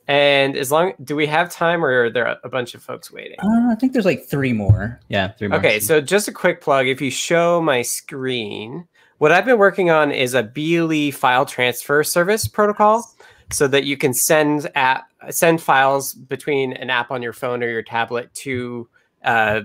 And 0.09 0.57
as 0.57 0.71
long, 0.71 0.93
do 1.03 1.17
we 1.17 1.27
have 1.27 1.51
time, 1.51 1.85
or 1.85 2.05
are 2.05 2.11
there 2.11 2.37
a 2.45 2.49
bunch 2.49 2.75
of 2.75 2.83
folks 2.83 3.11
waiting? 3.11 3.39
Uh, 3.41 3.73
I 3.73 3.75
think 3.75 3.93
there's 3.93 4.05
like 4.05 4.25
three 4.27 4.53
more. 4.53 5.01
Yeah, 5.09 5.33
three 5.33 5.49
more. 5.49 5.59
Okay, 5.59 5.81
so 5.81 6.01
just 6.01 6.29
a 6.29 6.33
quick 6.33 6.61
plug. 6.61 6.87
If 6.87 7.01
you 7.01 7.11
show 7.11 7.61
my 7.61 7.83
screen, 7.83 8.87
what 9.19 9.33
I've 9.33 9.45
been 9.45 9.59
working 9.59 9.91
on 9.91 10.13
is 10.13 10.35
a 10.35 10.45
BLE 10.45 11.11
file 11.11 11.45
transfer 11.45 12.05
service 12.05 12.47
protocol, 12.47 13.05
so 13.51 13.67
that 13.69 13.85
you 13.85 13.97
can 13.97 14.15
send 14.15 14.71
app 14.75 15.07
send 15.31 15.61
files 15.61 16.15
between 16.15 16.73
an 16.75 16.91
app 16.91 17.11
on 17.11 17.23
your 17.23 17.33
phone 17.33 17.63
or 17.63 17.69
your 17.69 17.83
tablet 17.83 18.33
to 18.35 18.89
uh, 19.25 19.63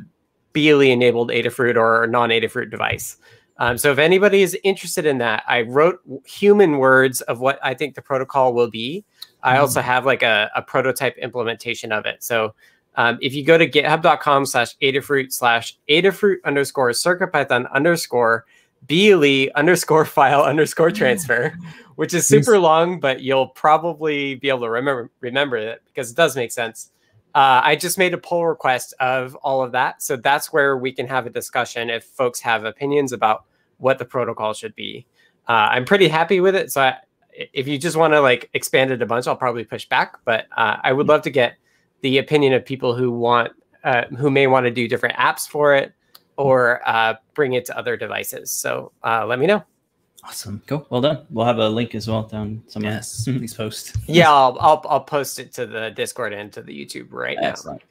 BLE 0.54 0.82
enabled 0.82 1.30
Adafruit 1.30 1.76
or 1.76 2.08
non 2.08 2.30
Adafruit 2.30 2.72
device. 2.72 3.18
Um, 3.58 3.78
so 3.78 3.92
if 3.92 4.00
anybody 4.00 4.42
is 4.42 4.58
interested 4.64 5.06
in 5.06 5.20
that, 5.20 5.44
I 5.48 5.62
wrote 5.62 6.00
human 6.26 6.80
words 6.80 7.22
of 7.22 7.40
what 7.40 7.60
I 7.64 7.76
think 7.76 7.94
the 7.94 8.02
protocol 8.02 8.54
will 8.54 8.72
be. 8.72 9.06
I 9.44 9.58
also 9.58 9.82
have 9.82 10.06
like 10.06 10.24
a, 10.24 10.50
a 10.56 10.62
prototype 10.62 11.18
implementation 11.18 11.92
of 11.92 12.06
it. 12.06 12.24
So 12.24 12.54
um, 12.96 13.18
if 13.22 13.34
you 13.34 13.44
go 13.44 13.58
to 13.58 13.68
github.com 13.70 14.46
slash 14.46 14.78
Adafruit 14.78 15.32
slash 15.32 15.78
Adafruit 15.90 16.38
underscore 16.44 16.90
CircuitPython 16.90 17.72
underscore 17.72 18.46
BLE 18.88 19.48
underscore 19.56 20.06
file 20.18 20.44
underscore 20.44 20.92
transfer, 20.92 21.54
which 21.96 22.14
is 22.14 22.28
super 22.28 22.60
long, 22.60 23.00
but 23.00 23.22
you'll 23.22 23.48
probably 23.48 24.36
be 24.36 24.50
able 24.50 24.62
to 24.62 24.70
remember 24.70 25.10
remember 25.22 25.58
it 25.58 25.82
because 25.88 26.12
it 26.12 26.18
does 26.18 26.36
make 26.36 26.52
sense. 26.52 26.92
Uh, 27.34 27.62
I 27.64 27.78
just 27.78 27.98
made 27.98 28.14
a 28.14 28.18
pull 28.18 28.46
request 28.46 28.94
of 29.00 29.36
all 29.36 29.64
of 29.64 29.72
that, 29.72 30.02
so 30.02 30.18
that's 30.18 30.52
where 30.52 30.78
we 30.78 30.92
can 30.92 31.08
have 31.08 31.26
a 31.26 31.30
discussion 31.30 31.90
if 31.90 32.04
folks 32.04 32.42
have 32.42 32.66
opinions 32.66 33.14
about 33.14 33.46
what 33.78 34.00
the 34.00 34.06
protocol 34.06 34.54
should 34.54 34.76
be. 34.76 35.06
Uh, 35.48 35.70
I'm 35.72 35.86
pretty 35.86 36.10
happy 36.10 36.42
with 36.42 36.56
it, 36.56 36.74
so 36.74 36.82
I, 36.82 36.98
if 37.54 37.68
you 37.68 37.78
just 37.78 37.96
want 37.98 38.14
to 38.14 38.22
like 38.22 38.50
expand 38.54 38.92
it 38.92 39.02
a 39.02 39.06
bunch, 39.06 39.28
I'll 39.28 39.36
probably 39.36 39.64
push 39.64 39.86
back. 39.88 40.18
But 40.26 40.48
uh, 40.56 40.78
I 40.84 40.94
would 40.94 41.08
love 41.08 41.22
to 41.24 41.30
get 41.30 41.56
the 42.02 42.18
opinion 42.18 42.54
of 42.54 42.66
people 42.66 42.96
who 42.96 43.12
want 43.12 43.52
uh, 43.84 44.06
who 44.18 44.30
may 44.32 44.48
want 44.48 44.66
to 44.66 44.72
do 44.72 44.88
different 44.88 45.16
apps 45.18 45.48
for 45.48 45.76
it 45.76 45.94
or 46.38 46.82
uh, 46.88 47.16
bring 47.34 47.54
it 47.54 47.66
to 47.66 47.78
other 47.78 47.98
devices. 47.98 48.52
So 48.52 48.92
uh, 49.04 49.26
let 49.26 49.40
me 49.40 49.46
know. 49.48 49.64
Awesome. 50.24 50.62
Cool. 50.68 50.86
Well 50.92 51.02
done. 51.02 51.26
We'll 51.32 51.46
have 51.48 51.58
a 51.58 51.68
link 51.68 51.96
as 51.96 52.08
well 52.08 52.24
down 52.24 52.62
somewhere. 52.68 52.94
Yes. 52.94 53.24
Please 53.26 53.54
post. 53.56 53.96
Yeah, 54.08 54.32
I'll, 54.32 54.56
I'll 54.60 54.86
I'll 54.88 55.02
post 55.04 55.40
it 55.40 55.52
to 55.54 55.66
the 55.66 55.90
Discord 55.92 56.34
and 56.34 56.52
to 56.54 56.62
the 56.62 56.74
YouTube 56.86 57.08
right 57.12 57.38
now. 57.42 57.50
Excellent. 57.50 57.82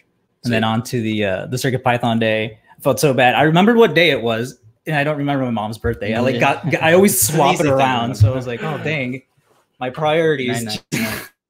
And 0.45 0.53
then 0.53 0.63
on 0.65 0.83
to 0.85 1.03
the 1.03 1.25
uh, 1.25 1.47
the 1.47 1.59
Circuit 1.59 1.83
Python 1.83 2.19
day. 2.19 2.59
I 2.79 2.81
felt 2.83 3.01
so 3.01 3.13
bad. 3.13 3.35
I 3.35 3.43
remembered 3.43 3.77
what 3.77 3.95
day 3.95 4.11
it 4.11 4.23
was, 4.23 4.59
and 4.87 4.95
I 4.97 5.03
don't 5.05 5.19
remember 5.19 5.45
my 5.45 5.51
mom's 5.51 5.77
birthday. 5.77 6.15
I 6.15 6.21
like 6.21 6.37
Yeah. 6.37 6.63
got 6.71 6.83
I 6.83 6.93
always 6.95 7.21
swap 7.29 7.61
it 7.61 7.67
around, 7.67 8.01
remember. 8.03 8.15
so 8.15 8.33
I 8.33 8.37
was 8.37 8.47
like, 8.47 8.63
oh 8.63 8.79
dang, 8.79 9.23
my 9.81 9.91
priorities. 9.91 10.79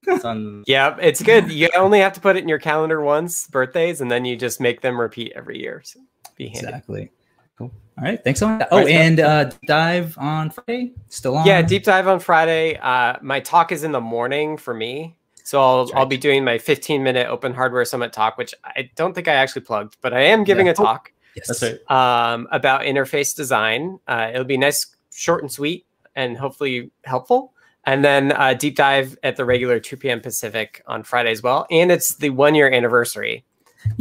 It's 0.06 0.24
on- 0.24 0.64
Yeah, 0.66 0.96
it's 1.00 1.22
good. 1.22 1.52
You 1.52 1.68
only 1.76 2.00
have 2.00 2.12
to 2.14 2.20
put 2.20 2.36
it 2.36 2.42
in 2.42 2.48
your 2.48 2.58
calendar 2.58 3.00
once, 3.00 3.46
birthdays, 3.46 4.00
and 4.00 4.10
then 4.10 4.24
you 4.24 4.36
just 4.36 4.60
make 4.60 4.80
them 4.80 4.98
repeat 5.00 5.32
every 5.36 5.60
year. 5.60 5.82
So 5.84 6.00
be 6.36 6.46
handy. 6.48 6.58
Exactly. 6.66 7.10
Cool. 7.58 7.70
All 7.98 8.04
right. 8.04 8.22
Thanks 8.24 8.40
so 8.40 8.48
much. 8.48 8.66
Oh, 8.72 8.78
All 8.78 8.84
right, 8.84 8.90
and 8.92 9.20
uh, 9.20 9.50
dive 9.66 10.16
on 10.18 10.50
Friday. 10.50 10.92
Still 11.08 11.36
on. 11.36 11.46
Yeah, 11.46 11.62
deep 11.62 11.84
dive 11.84 12.08
on 12.08 12.18
Friday. 12.18 12.76
Uh, 12.78 13.16
my 13.20 13.40
talk 13.40 13.70
is 13.72 13.84
in 13.84 13.92
the 13.92 14.00
morning 14.00 14.56
for 14.56 14.74
me, 14.74 15.14
so 15.44 15.60
I'll 15.60 15.84
That's 15.84 15.96
I'll 15.96 16.06
be 16.06 16.16
doing 16.16 16.44
my 16.44 16.58
15 16.58 17.02
minute 17.04 17.28
Open 17.28 17.52
Hardware 17.54 17.84
Summit 17.84 18.12
talk, 18.12 18.36
which 18.38 18.54
I 18.64 18.90
don't 18.96 19.14
think 19.14 19.28
I 19.28 19.34
actually 19.34 19.62
plugged, 19.62 19.96
but 20.00 20.12
I 20.14 20.22
am 20.22 20.42
giving 20.44 20.66
Yeah. 20.66 20.72
a 20.72 20.74
talk 20.74 21.12
Yes. 21.36 21.46
That's 21.46 21.62
right. 21.62 22.32
um, 22.32 22.48
about 22.50 22.80
interface 22.80 23.36
design. 23.36 24.00
Uh, 24.08 24.30
it'll 24.32 24.44
be 24.44 24.56
nice, 24.56 24.86
short 25.14 25.42
and 25.42 25.52
sweet, 25.52 25.86
and 26.16 26.36
hopefully 26.36 26.90
helpful. 27.04 27.52
And 27.90 28.04
then 28.04 28.32
uh, 28.32 28.54
deep 28.54 28.76
dive 28.76 29.18
at 29.24 29.34
the 29.36 29.44
regular 29.44 29.80
2 29.80 29.96
p.m. 29.96 30.20
Pacific 30.20 30.80
on 30.86 31.02
Friday 31.02 31.30
as 31.32 31.42
well. 31.42 31.66
And 31.70 31.90
it's 31.90 32.14
the 32.14 32.30
one 32.30 32.54
year 32.54 32.70
anniversary 32.72 33.44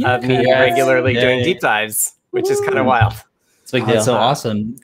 of 0.04 0.22
me 0.22 0.34
Yes. 0.46 0.60
regularly 0.60 1.14
Yeah, 1.14 1.20
doing 1.22 1.38
yeah, 1.40 1.44
deep 1.44 1.60
dives, 1.60 2.12
which 2.30 2.48
is 2.50 2.60
kind 2.60 2.78
of 2.78 2.86
wild. 2.86 3.14
It's 3.62 3.72
a 3.72 3.76
big 3.78 3.86
deal. 3.86 3.94
that's 3.94 4.04
so 4.06 4.14
awesome. 4.14 4.76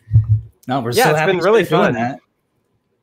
No, 0.66 0.80
we're 0.80 0.90
Yeah, 0.92 1.04
so 1.04 1.10
it's 1.10 1.18
happy 1.20 1.32
been 1.32 1.40
really 1.40 1.64
fun. 1.64 1.94
That. 1.94 2.18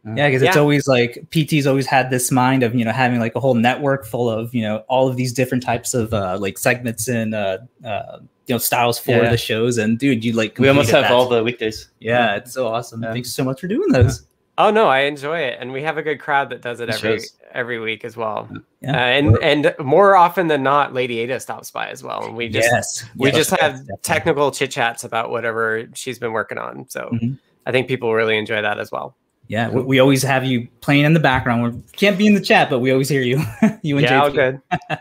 Yeah. 0.05 0.15
Yeah, 0.15 0.27
because 0.27 0.41
it's 0.41 0.55
Yeah. 0.55 0.61
always 0.61 0.85
like 0.87 1.25
PT's 1.29 1.65
always 1.65 1.85
had 1.85 2.09
this 2.09 2.29
mind 2.31 2.63
of 2.63 2.75
you 2.75 2.83
know 2.83 2.91
having 2.91 3.21
like 3.21 3.35
a 3.35 3.39
whole 3.39 3.53
network 3.55 4.05
full 4.05 4.29
of 4.29 4.53
you 4.53 4.61
know 4.61 4.83
all 4.89 5.07
of 5.07 5.15
these 5.15 5.31
different 5.31 5.63
types 5.63 5.93
of 5.93 6.13
uh, 6.13 6.37
like 6.37 6.57
segments 6.57 7.07
and 7.07 7.33
uh, 7.33 7.59
uh, 7.85 8.17
you 8.47 8.53
know 8.53 8.57
styles 8.57 8.99
for 8.99 9.11
Yeah. 9.11 9.29
the 9.29 9.37
shows. 9.37 9.77
And 9.77 9.97
dude, 9.97 10.25
you 10.25 10.33
like 10.33 10.57
we 10.59 10.67
almost 10.67 10.91
have 10.91 11.03
that. 11.03 11.11
all 11.13 11.29
the 11.29 11.41
weekdays. 11.41 11.89
Yeah, 12.01 12.35
it's 12.35 12.51
so 12.51 12.67
awesome. 12.67 13.01
Yeah. 13.03 13.13
Thanks 13.13 13.31
so 13.31 13.45
much 13.45 13.61
for 13.61 13.67
doing 13.69 13.93
those. 13.93 14.23
Oh 14.57 14.69
no, 14.69 14.87
I 14.87 15.01
enjoy 15.01 15.39
it, 15.39 15.57
and 15.59 15.71
we 15.73 15.81
have 15.81 15.97
a 15.97 16.03
good 16.03 16.19
crowd 16.19 16.49
that 16.51 16.61
does 16.61 16.79
it 16.79 16.89
It 16.89 16.95
every 16.95 17.19
shows. 17.19 17.33
every 17.53 17.79
week 17.79 18.05
as 18.05 18.15
well. 18.15 18.47
Yeah. 18.81 18.91
Uh, 18.95 18.97
and 18.99 19.37
and 19.41 19.75
more 19.79 20.15
often 20.15 20.47
than 20.47 20.61
not, 20.61 20.93
Lady 20.93 21.19
Ada 21.19 21.39
stops 21.39 21.71
by 21.71 21.87
as 21.89 22.03
well, 22.03 22.25
and 22.25 22.35
we 22.35 22.49
just 22.49 22.69
yes, 22.71 23.05
we 23.15 23.29
yes, 23.29 23.35
just 23.37 23.49
have 23.51 23.71
definitely. 23.73 23.95
technical 24.03 24.51
chit 24.51 24.69
chats 24.71 25.03
about 25.03 25.31
whatever 25.31 25.87
she's 25.95 26.19
been 26.19 26.33
working 26.33 26.57
on. 26.59 26.87
So 26.87 27.09
Mhm. 27.13 27.39
I 27.65 27.71
think 27.71 27.87
people 27.87 28.13
really 28.13 28.37
enjoy 28.37 28.61
that 28.61 28.77
as 28.79 28.91
well. 28.91 29.15
Yeah, 29.47 29.69
we, 29.69 29.81
we 29.81 29.99
always 29.99 30.21
have 30.23 30.45
you 30.45 30.67
playing 30.81 31.05
in 31.05 31.13
the 31.13 31.19
background. 31.19 31.73
We 31.73 31.81
can't 31.93 32.17
be 32.17 32.27
in 32.27 32.33
the 32.35 32.41
chat, 32.41 32.69
but 32.69 32.79
we 32.79 32.91
always 32.91 33.09
hear 33.09 33.21
you. 33.21 33.41
you 33.81 33.97
and 33.97 34.05
yeah, 34.05 34.21
all 34.21 34.29
good. 34.31 34.61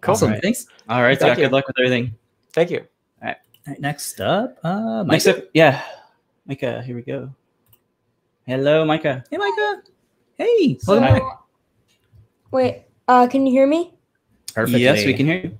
Cool. 0.00 0.12
Awesome. 0.12 0.26
Alright. 0.28 0.42
Thanks. 0.42 0.66
All 0.88 1.02
right, 1.02 1.18
Thank 1.18 1.32
Scott. 1.32 1.38
you. 1.38 1.44
Good 1.46 1.52
luck 1.52 1.66
with 1.66 1.76
everything. 1.80 2.14
Thank 2.52 2.70
you. 2.70 2.78
All 3.20 3.26
right. 3.26 3.36
All 3.66 3.72
right 3.72 3.80
next 3.80 4.20
up, 4.20 4.56
uh, 4.62 5.02
Next 5.02 5.26
up, 5.26 5.38
yeah, 5.54 5.82
Micah. 6.46 6.80
Here 6.84 6.94
we 6.94 7.02
go. 7.02 7.34
Hello, 8.48 8.82
Micah. 8.82 9.22
Hey, 9.30 9.36
Micah. 9.36 9.82
Hey, 10.38 10.78
welcome 10.86 11.20
Hi. 11.20 11.20
Wait, 12.50 12.84
uh, 13.06 13.26
can 13.26 13.44
you 13.44 13.52
hear 13.52 13.66
me? 13.66 13.92
Perfectly. 14.54 14.84
Yes, 14.84 15.04
we 15.04 15.12
can 15.12 15.26
hear 15.26 15.40
you. 15.40 15.58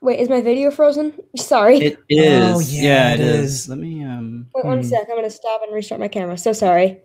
Wait, 0.00 0.20
is 0.20 0.28
my 0.28 0.40
video 0.40 0.70
frozen? 0.70 1.12
Sorry. 1.36 1.78
It 1.78 1.98
is. 2.08 2.54
Oh, 2.54 2.60
yeah, 2.60 2.82
yeah, 2.82 3.14
it 3.14 3.20
it 3.20 3.26
is. 3.26 3.62
is. 3.62 3.68
Let 3.68 3.78
me 3.78 4.04
um. 4.04 4.46
Wait 4.54 4.64
one 4.64 4.78
hmm. 4.78 4.84
sec. 4.84 5.08
I'm 5.10 5.16
gonna 5.16 5.28
stop 5.28 5.62
and 5.64 5.74
restart 5.74 6.00
my 6.00 6.06
camera. 6.06 6.38
So 6.38 6.52
sorry. 6.52 7.00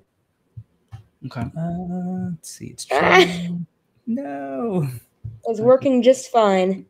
Okay. 1.25 1.41
Uh, 1.41 2.29
let's 2.29 2.51
see. 2.51 2.67
It's 2.67 2.85
Ah. 2.91 2.99
trying. 2.99 3.65
no. 4.05 4.87
It's 5.47 5.59
working 5.59 6.03
just 6.03 6.29
fine. 6.29 6.85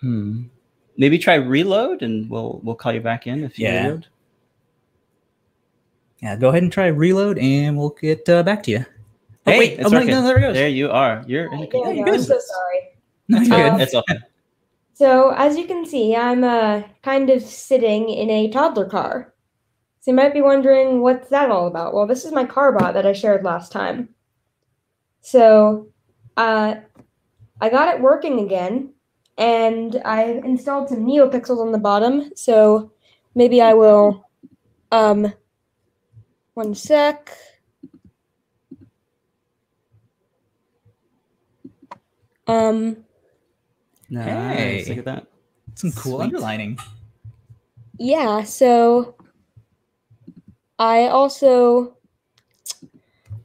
Hmm. 0.00 0.44
Maybe 0.96 1.18
try 1.18 1.34
reload, 1.34 2.00
and 2.00 2.30
we'll 2.30 2.62
we'll 2.64 2.76
call 2.76 2.94
you 2.94 3.02
back 3.02 3.26
in 3.26 3.44
if 3.44 3.58
you 3.58 3.66
Yeah. 3.66 3.84
reload. 3.88 4.06
Yeah, 6.22 6.36
go 6.36 6.48
ahead 6.50 6.62
and 6.62 6.72
try 6.72 6.86
reload, 6.88 7.38
and 7.38 7.76
we'll 7.78 7.90
get 7.90 8.28
uh, 8.28 8.42
back 8.42 8.62
to 8.64 8.70
you. 8.70 8.84
Hey, 9.46 9.58
wait, 9.58 9.72
it's 9.78 9.86
oh, 9.86 9.88
no, 9.88 9.98
working. 9.98 10.10
no, 10.10 10.22
there 10.22 10.36
it 10.36 10.40
goes. 10.40 10.54
There 10.54 10.68
you 10.68 10.90
are. 10.90 11.24
You're 11.26 11.46
in. 11.46 11.60
Alright, 11.60 11.72
there 11.72 12.04
we. 12.04 12.12
I'm 12.12 12.22
so 12.22 12.38
sorry. 12.38 12.80
No, 13.28 13.40
you're 13.40 13.68
Um, 13.68 13.78
good. 13.78 13.82
It's 13.82 13.94
okay. 13.94 14.18
So 14.92 15.30
as 15.30 15.56
you 15.56 15.66
can 15.66 15.86
see, 15.86 16.14
I'm 16.14 16.44
uh 16.44 16.82
kind 17.02 17.30
of 17.30 17.42
sitting 17.42 18.10
in 18.10 18.28
a 18.28 18.50
toddler 18.50 18.84
car. 18.84 19.32
So 20.00 20.10
you 20.10 20.14
might 20.14 20.34
be 20.34 20.42
wondering 20.42 21.00
what's 21.00 21.30
that 21.30 21.50
all 21.50 21.68
about. 21.68 21.94
Well, 21.94 22.06
this 22.06 22.26
is 22.26 22.32
my 22.32 22.44
car 22.44 22.72
bot 22.72 22.92
that 22.92 23.06
I 23.06 23.14
shared 23.14 23.42
last 23.42 23.72
time. 23.72 24.10
So 25.22 25.88
uh 26.36 26.74
I 27.62 27.70
got 27.70 27.94
it 27.94 28.02
working 28.02 28.40
again 28.40 28.92
and 29.38 30.02
I 30.04 30.42
installed 30.44 30.90
some 30.90 31.06
NeoPixels 31.06 31.60
on 31.60 31.72
the 31.72 31.78
bottom. 31.78 32.30
So 32.36 32.92
maybe 33.34 33.62
I 33.62 33.72
will 33.72 34.28
um 34.92 35.32
one 36.60 36.74
sec. 36.74 37.34
Um 42.46 43.04
Nice. 44.10 44.26
Hey. 44.26 44.84
Look 44.88 44.98
at 44.98 45.04
that. 45.06 45.26
Some 45.76 45.92
cool 45.92 46.18
Sweet. 46.18 46.24
underlining. 46.24 46.78
Yeah, 47.98 48.42
so 48.42 49.14
I 50.78 51.08
also 51.08 51.96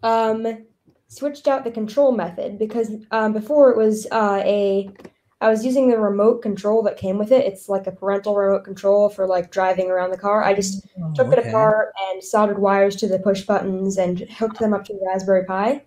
um, 0.02 0.66
switched 1.08 1.48
out 1.48 1.64
the 1.64 1.72
control 1.72 2.12
method 2.14 2.58
because 2.58 2.92
um, 3.12 3.32
before 3.32 3.70
it 3.72 3.78
was 3.78 4.08
uh, 4.12 4.42
a 4.44 4.90
I 5.46 5.50
was 5.50 5.64
using 5.64 5.88
the 5.88 6.00
remote 6.00 6.42
control 6.42 6.82
that 6.84 6.98
came 6.98 7.20
with 7.20 7.32
it. 7.32 7.46
It's 7.46 7.70
like 7.70 7.86
a 7.86 7.92
parental 7.92 8.36
remote 8.36 8.64
control 8.64 9.10
for 9.10 9.28
like 9.28 9.52
driving 9.52 9.92
around 9.92 10.10
the 10.10 10.18
car. 10.18 10.44
I 10.44 10.56
just 10.56 10.88
took 11.14 11.32
it 11.32 11.38
Oh, 11.38 11.48
apart 11.48 11.94
and 12.10 12.24
soldered 12.24 12.58
wires 12.58 12.96
to 12.96 13.08
the 13.08 13.20
push 13.20 13.44
buttons 13.44 14.00
and 14.00 14.22
hooked 14.22 14.58
them 14.58 14.74
up 14.74 14.86
to 14.86 14.94
the 14.94 15.06
Raspberry 15.06 15.46
Pi. 15.46 15.84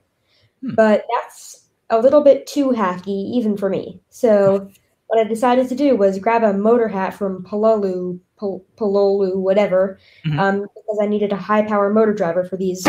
Hmm. 0.63 0.75
But 0.77 1.05
that's 1.13 1.71
a 1.91 1.99
little 2.01 2.23
bit 2.23 2.47
too 2.47 2.69
hacky, 2.71 3.33
even 3.35 3.57
for 3.57 3.69
me. 3.69 4.01
So 4.11 4.71
what 5.09 5.19
I 5.19 5.29
decided 5.29 5.69
to 5.71 5.75
do 5.75 5.97
was 5.97 6.21
grab 6.21 6.45
a 6.45 6.53
motor 6.53 6.87
hat 6.87 7.15
from 7.15 7.43
Pololu, 7.43 8.21
Pol- 8.37 8.65
Pololu, 8.77 9.39
whatever, 9.39 9.99
Mhm. 10.25 10.39
um, 10.39 10.61
because 10.61 10.99
I 11.03 11.07
needed 11.07 11.33
a 11.33 11.37
high 11.37 11.63
power 11.67 11.93
motor 11.93 12.13
driver 12.13 12.45
for 12.45 12.57
these 12.57 12.85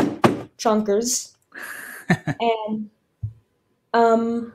chunkers. 0.59 1.35
and 2.39 2.91
um, 3.95 4.53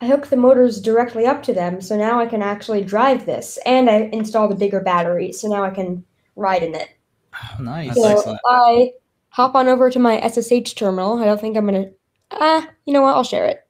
I 0.00 0.06
hooked 0.06 0.30
the 0.30 0.36
motors 0.36 0.80
directly 0.80 1.26
up 1.26 1.42
to 1.44 1.52
them, 1.52 1.80
so 1.80 1.96
now 1.96 2.20
I 2.20 2.26
can 2.26 2.42
actually 2.42 2.84
drive 2.84 3.26
this. 3.26 3.58
And 3.66 3.90
I 3.90 4.08
installed 4.12 4.52
a 4.52 4.56
bigger 4.56 4.80
battery, 4.80 5.32
so 5.32 5.48
now 5.48 5.64
I 5.64 5.70
can 5.70 6.04
ride 6.36 6.62
in 6.62 6.74
it. 6.74 6.90
Oh, 7.34 7.62
nice. 7.62 7.94
So 7.94 8.06
excellent. 8.06 8.40
I 8.46 8.92
hop 9.30 9.54
on 9.54 9.68
over 9.68 9.90
to 9.90 9.98
my 9.98 10.20
SSH 10.20 10.74
terminal. 10.74 11.18
I 11.18 11.24
don't 11.24 11.40
think 11.40 11.56
I'm 11.56 11.66
gonna. 11.66 11.90
Ah, 12.30 12.68
you 12.84 12.92
know 12.92 13.02
what? 13.02 13.16
I'll 13.16 13.24
share 13.24 13.46
it. 13.46 13.66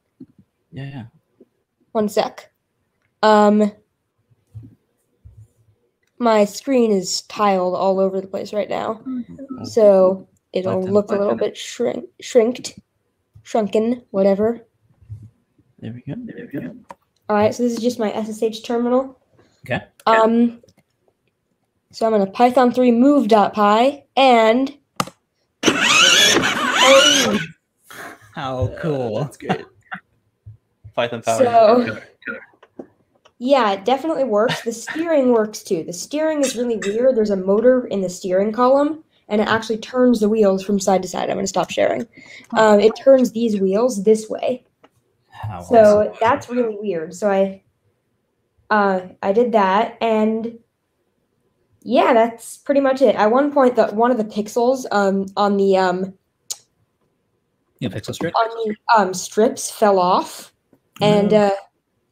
Yeah. 0.72 0.88
yeah. 0.88 1.04
One 1.92 2.08
sec. 2.08 2.50
Um, 3.22 3.72
my 6.18 6.44
screen 6.44 6.90
is 6.90 7.22
tiled 7.22 7.74
all 7.74 8.00
over 8.00 8.20
the 8.20 8.26
place 8.26 8.52
right 8.52 8.68
now, 8.68 9.00
so 9.64 10.28
it'll 10.52 10.82
look 10.82 11.10
a 11.10 11.16
little 11.16 11.36
bit 11.36 11.56
shrink, 11.56 12.04
shrinked, 12.20 12.78
shrunken, 13.42 14.02
whatever. 14.10 14.67
There 15.78 15.92
we 15.92 16.00
go. 16.12 16.14
There 16.24 16.48
we 16.52 16.60
go. 16.60 16.74
All 17.28 17.36
right, 17.36 17.54
so 17.54 17.62
this 17.62 17.74
is 17.74 17.80
just 17.80 17.98
my 17.98 18.10
SSH 18.12 18.60
terminal. 18.62 19.18
Okay. 19.66 19.84
Um, 20.06 20.62
so 21.92 22.06
I'm 22.06 22.12
gonna 22.12 22.30
Python 22.30 22.72
3 22.72 22.90
move.py 22.92 24.04
and 24.16 24.74
How 28.34 28.74
cool. 28.80 29.18
That's 29.20 29.36
great. 29.36 29.64
Python 30.94 31.22
power. 31.22 31.38
So- 31.38 31.98
yeah, 33.40 33.70
it 33.70 33.84
definitely 33.84 34.24
works. 34.24 34.62
The 34.62 34.72
steering 34.72 35.32
works 35.32 35.62
too. 35.62 35.84
The 35.84 35.92
steering 35.92 36.40
is 36.40 36.56
really 36.56 36.76
weird. 36.76 37.14
There's 37.16 37.30
a 37.30 37.36
motor 37.36 37.86
in 37.86 38.00
the 38.00 38.08
steering 38.08 38.50
column, 38.50 39.04
and 39.28 39.40
it 39.40 39.46
actually 39.46 39.78
turns 39.78 40.18
the 40.18 40.28
wheels 40.28 40.64
from 40.64 40.80
side 40.80 41.02
to 41.02 41.08
side. 41.08 41.30
I'm 41.30 41.36
gonna 41.36 41.46
stop 41.46 41.70
sharing. 41.70 42.08
Um, 42.56 42.80
it 42.80 42.92
turns 43.00 43.30
these 43.30 43.60
wheels 43.60 44.02
this 44.02 44.28
way. 44.28 44.64
How 45.40 45.60
So 45.62 46.00
awesome. 46.00 46.16
that's 46.20 46.48
really 46.48 46.76
weird. 46.78 47.14
So 47.14 47.30
I 47.30 47.62
uh 48.70 49.00
I 49.22 49.32
did 49.32 49.52
that 49.52 49.96
and 50.00 50.58
yeah, 51.82 52.12
that's 52.12 52.58
pretty 52.58 52.80
much 52.80 53.00
it. 53.02 53.14
At 53.16 53.30
one 53.30 53.52
point 53.52 53.76
the 53.76 53.86
one 53.88 54.10
of 54.10 54.18
the 54.18 54.24
pixels 54.24 54.84
um 54.90 55.26
on 55.36 55.56
the 55.56 55.76
um 55.76 56.14
Yeah, 57.80 57.88
pixel 57.88 58.14
strip. 58.14 58.34
on 58.34 58.48
the 58.48 58.76
um 58.96 59.14
strips 59.14 59.70
fell 59.70 59.98
off 59.98 60.52
and 61.00 61.32
uh 61.32 61.52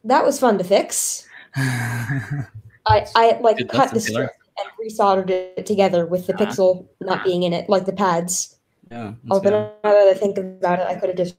that 0.05 0.23
was 0.25 0.39
fun 0.39 0.57
to 0.57 0.63
fix. 0.63 1.27
I 1.55 3.05
I 3.15 3.37
like 3.41 3.57
Good 3.57 3.69
cut 3.69 3.89
the 3.89 3.95
lesson 3.95 4.13
to 4.13 4.19
learn. 4.19 4.29
strip 4.29 4.31
and 4.59 4.69
resoldered 4.89 5.29
it 5.29 5.65
together 5.65 6.05
with 6.05 6.25
the 6.27 6.33
Ah. 6.33 6.37
pixel 6.37 6.87
not 7.01 7.23
being 7.23 7.43
in 7.43 7.53
it, 7.53 7.69
like 7.69 7.85
the 7.85 7.93
pads. 7.93 8.55
Yeah. 8.89 9.13
Although 9.29 9.49
now 9.83 9.91
that 9.91 10.07
I 10.07 10.13
think 10.13 10.37
about 10.37 10.79
it, 10.79 10.87
I 10.87 10.95
could 10.95 11.09
have 11.09 11.17
just 11.17 11.35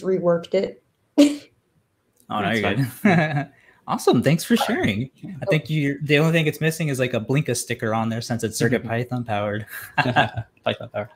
reworked 0.00 0.54
it. 0.54 0.82
Oh, 1.18 2.40
no, 2.40 2.50
you're 2.50 2.74
good. 2.74 3.48
awesome. 3.86 4.22
Thanks 4.22 4.42
for 4.44 4.56
sharing. 4.56 5.10
I 5.42 5.46
think 5.46 5.64
oh. 5.68 5.72
you 5.72 5.98
the 6.02 6.18
only 6.18 6.32
thing 6.32 6.46
it's 6.46 6.60
missing 6.60 6.88
is 6.88 6.98
like 6.98 7.14
a 7.14 7.20
Blinka 7.20 7.56
sticker 7.56 7.94
on 7.94 8.08
there 8.08 8.20
since 8.20 8.42
it's 8.42 8.58
Circuit 8.58 8.84
Python 8.86 9.24
powered. 9.24 9.66
Python 9.96 10.88
power. 10.92 11.08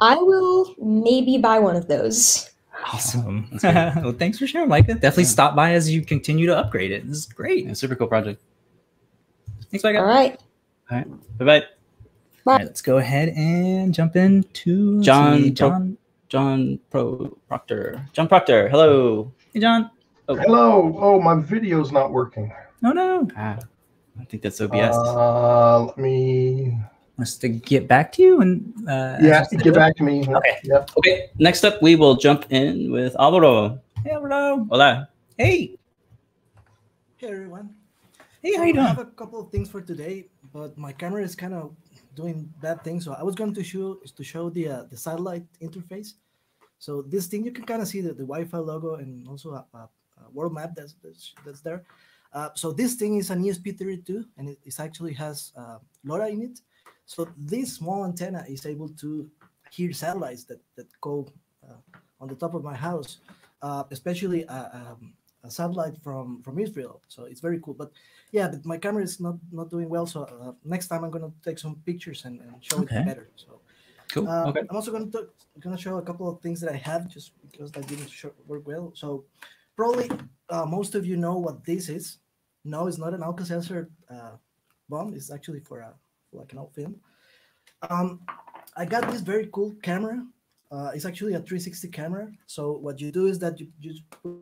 I 0.00 0.16
will 0.16 0.74
maybe 0.78 1.38
buy 1.38 1.58
one 1.58 1.76
of 1.76 1.88
those. 1.88 2.50
awesome. 2.92 3.48
Well, 3.62 4.12
thanks 4.12 4.38
for 4.38 4.46
sharing, 4.46 4.68
Micah. 4.68 4.94
Definitely 4.94 5.24
Yeah. 5.24 5.28
stop 5.30 5.54
by 5.56 5.72
as 5.74 5.90
you 5.90 6.02
continue 6.02 6.46
to 6.46 6.56
upgrade 6.56 6.90
it. 6.92 7.06
This 7.06 7.18
is 7.18 7.26
great. 7.26 7.66
Yeah, 7.66 7.72
super 7.74 7.96
cool 7.96 8.06
project. 8.06 8.42
Thanks, 9.70 9.84
Micah. 9.84 9.98
All 9.98 10.04
right. 10.04 10.38
All 10.90 10.98
right. 10.98 11.38
Bye 11.38 11.44
bye. 11.44 11.62
All 12.46 12.56
right, 12.56 12.64
let's 12.64 12.80
go 12.82 12.96
ahead 12.96 13.28
and 13.30 13.92
jump 13.94 14.16
into 14.16 14.96
let's 14.96 15.06
John 15.06 15.42
see, 15.42 15.50
John. 15.50 15.98
John 16.30 16.78
Pro 16.90 17.26
Proctor. 17.50 18.06
John 18.14 18.28
Proctor. 18.28 18.70
Hello. 18.70 19.32
Hey, 19.52 19.58
John. 19.58 19.90
Hello. 20.28 20.94
Oh, 20.96 21.20
my 21.20 21.34
video's 21.34 21.90
not 21.90 22.12
working. 22.12 22.54
No, 22.80 22.92
no. 22.92 23.26
Ah, 23.36 23.58
I 24.18 24.24
think 24.24 24.40
that's 24.40 24.60
OBS. 24.60 24.94
Uh, 24.94 25.90
let 25.90 25.98
me. 25.98 26.78
Wants 27.18 27.36
to 27.42 27.48
get 27.48 27.88
back 27.88 28.12
to 28.12 28.22
you 28.22 28.40
and 28.40 28.62
uh, 28.88 29.18
Yeah, 29.20 29.42
ask 29.42 29.50
to 29.50 29.56
get 29.56 29.64
do 29.64 29.72
back 29.72 29.96
to 29.96 30.04
me. 30.04 30.22
Okay. 30.24 30.56
Yep. 30.64 30.90
okay. 30.96 31.30
Next 31.38 31.64
up, 31.64 31.82
we 31.82 31.96
will 31.96 32.14
jump 32.14 32.46
in 32.48 32.92
with 32.92 33.14
Alvaro. 33.18 33.80
Hey, 34.06 34.14
hello. 34.14 34.64
Hola. 34.70 35.10
Hey. 35.36 35.76
Hey 37.18 37.26
everyone. 37.26 37.74
Hey, 38.40 38.54
how 38.54 38.62
So 38.62 38.64
you 38.70 38.80
I 38.80 38.86
have 38.86 38.98
a 39.00 39.04
couple 39.04 39.40
of 39.42 39.50
things 39.50 39.68
for 39.68 39.82
today, 39.82 40.28
but 40.54 40.78
my 40.78 40.92
camera 40.92 41.22
is 41.22 41.34
kind 41.34 41.52
of 41.52 41.74
doing 42.14 42.52
bad 42.60 42.82
things. 42.82 43.04
So 43.04 43.12
I 43.12 43.22
was 43.22 43.34
going 43.34 43.54
to 43.54 43.64
show 43.64 43.98
is 44.04 44.12
to 44.12 44.24
show 44.24 44.50
the 44.50 44.68
uh, 44.68 44.82
the 44.90 44.96
satellite 44.96 45.46
interface. 45.60 46.14
So 46.78 47.02
this 47.02 47.26
thing 47.26 47.44
you 47.44 47.52
can 47.52 47.64
kind 47.64 47.82
of 47.82 47.88
see 47.88 48.00
the, 48.00 48.14
the 48.14 48.24
Wi-Fi 48.24 48.58
logo 48.58 48.94
and 48.94 49.28
also 49.28 49.50
a, 49.52 49.66
a, 49.74 49.78
a 49.78 50.30
world 50.32 50.54
map 50.54 50.70
that's 50.74 50.94
that's, 51.02 51.34
that's 51.44 51.60
there. 51.60 51.84
Uh, 52.32 52.50
so 52.54 52.72
this 52.72 52.94
thing 52.94 53.16
is 53.16 53.30
an 53.30 53.42
ESP32 53.42 54.24
and 54.38 54.48
it, 54.48 54.58
it 54.64 54.78
actually 54.78 55.12
has 55.14 55.52
uh, 55.56 55.78
LoRa 56.06 56.30
in 56.30 56.42
it. 56.42 56.60
So 57.04 57.28
this 57.36 57.74
small 57.74 58.04
antenna 58.04 58.44
is 58.48 58.66
able 58.66 58.88
to 59.00 59.28
hear 59.70 59.92
satellites 59.92 60.44
that, 60.44 60.60
that 60.76 60.86
go 61.00 61.26
uh, 61.68 61.74
on 62.20 62.28
the 62.28 62.36
top 62.36 62.54
of 62.54 62.62
my 62.62 62.74
house, 62.74 63.18
uh, 63.62 63.84
especially 63.90 64.44
a, 64.44 64.70
um, 64.72 65.12
a 65.44 65.50
satellite 65.50 65.96
from, 66.02 66.42
from 66.42 66.58
Israel. 66.58 67.00
So 67.08 67.24
it's 67.24 67.40
very 67.40 67.60
cool. 67.60 67.74
But 67.74 67.90
yeah, 68.32 68.48
but 68.48 68.64
my 68.64 68.76
camera 68.78 69.02
is 69.02 69.20
not, 69.20 69.36
not 69.52 69.70
doing 69.70 69.88
well. 69.88 70.06
So 70.06 70.22
uh, 70.24 70.52
next 70.64 70.88
time 70.88 71.04
I'm 71.04 71.10
going 71.10 71.24
to 71.24 71.32
take 71.44 71.58
some 71.58 71.76
pictures 71.86 72.24
and, 72.24 72.40
and 72.40 72.62
show 72.62 72.78
Okay. 72.80 72.96
it 72.98 73.06
better. 73.06 73.28
So 73.36 73.60
Cool. 74.12 74.28
uh, 74.28 74.48
okay. 74.48 74.62
I'm 74.68 74.74
also 74.76 74.90
going 74.90 75.10
to 75.12 75.28
going 75.60 75.76
to 75.76 75.80
show 75.80 75.98
a 75.98 76.02
couple 76.02 76.28
of 76.28 76.40
things 76.40 76.60
that 76.60 76.72
I 76.72 76.76
have 76.76 77.06
just 77.08 77.30
because 77.50 77.70
that 77.72 77.86
didn't 77.86 78.10
show, 78.10 78.32
work 78.46 78.66
well. 78.66 78.92
So 78.94 79.24
probably 79.76 80.10
uh, 80.48 80.66
most 80.66 80.94
of 80.96 81.06
you 81.06 81.16
know 81.16 81.36
what 81.38 81.64
this 81.64 81.88
is. 81.88 82.18
No, 82.64 82.88
it's 82.88 82.98
not 82.98 83.14
an 83.14 83.22
Alka-Seltzer 83.22 83.88
uh, 84.10 84.32
bomb. 84.88 85.14
It's 85.14 85.30
actually 85.30 85.60
for 85.60 85.80
a 85.80 85.94
like 86.32 86.52
an 86.52 86.58
old 86.58 86.74
film. 86.74 86.96
Um, 87.88 88.20
I 88.76 88.84
got 88.84 89.10
this 89.10 89.20
very 89.20 89.48
cool 89.52 89.74
camera. 89.82 90.26
Uh, 90.72 90.90
it's 90.94 91.04
actually 91.04 91.34
a 91.34 91.38
360 91.40 91.88
camera. 91.88 92.30
So 92.46 92.72
what 92.72 93.00
you 93.00 93.10
do 93.12 93.26
is 93.26 93.38
that 93.38 93.58
you 93.60 93.68
you 93.80 93.92
just 93.92 94.08
put, 94.10 94.32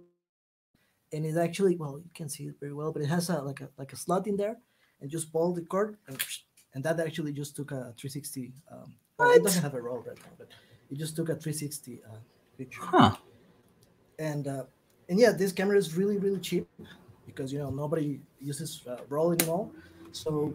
and 1.12 1.24
it 1.24 1.36
actually 1.36 1.76
well 1.76 1.98
you 1.98 2.10
can 2.14 2.28
see 2.28 2.44
it 2.44 2.56
very 2.60 2.74
well, 2.74 2.92
but 2.92 3.02
it 3.02 3.08
has 3.08 3.28
a 3.30 3.40
like 3.42 3.60
a 3.60 3.68
like 3.76 3.92
a 3.92 3.96
slot 3.96 4.26
in 4.26 4.36
there, 4.36 4.56
and 5.00 5.10
just 5.10 5.32
pull 5.32 5.52
the 5.54 5.62
cord 5.62 5.96
and 6.06 6.18
and 6.74 6.84
that 6.84 7.00
actually 7.00 7.32
just 7.32 7.56
took 7.56 7.72
a 7.72 7.94
360. 7.98 8.52
Um, 8.70 8.94
well, 9.18 9.30
it 9.32 9.42
doesn't 9.42 9.62
have 9.62 9.74
a 9.74 9.80
roll 9.80 9.98
right 10.06 10.16
now, 10.18 10.32
but 10.38 10.48
it 10.90 10.98
just 10.98 11.16
took 11.16 11.28
a 11.28 11.34
360 11.34 12.00
uh, 12.04 12.16
picture. 12.56 12.82
Huh. 12.82 13.16
And 14.18 14.46
uh, 14.46 14.64
and 15.08 15.18
yeah, 15.18 15.32
this 15.32 15.52
camera 15.52 15.76
is 15.76 15.96
really 15.96 16.18
really 16.18 16.40
cheap 16.40 16.68
because 17.26 17.52
you 17.52 17.58
know 17.58 17.70
nobody 17.70 18.20
uses 18.40 18.82
uh, 18.86 18.98
roll 19.08 19.32
anymore. 19.32 19.70
So 20.12 20.54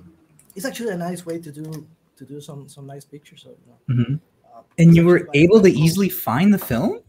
it's 0.55 0.65
actually 0.65 0.91
a 0.91 0.97
nice 0.97 1.25
way 1.25 1.39
to 1.39 1.51
do 1.51 1.87
to 2.17 2.25
do 2.25 2.39
some 2.41 2.69
some 2.69 2.85
nice 2.87 3.05
pictures. 3.05 3.43
So 3.43 3.49
you 3.49 3.67
know, 3.67 3.79
Mhm. 3.89 4.19
uh, 4.45 4.61
And 4.77 4.95
you 4.95 5.05
were 5.05 5.29
able 5.33 5.61
to 5.61 5.69
easily 5.69 6.09
find 6.09 6.53
the 6.53 6.59
film? 6.59 7.02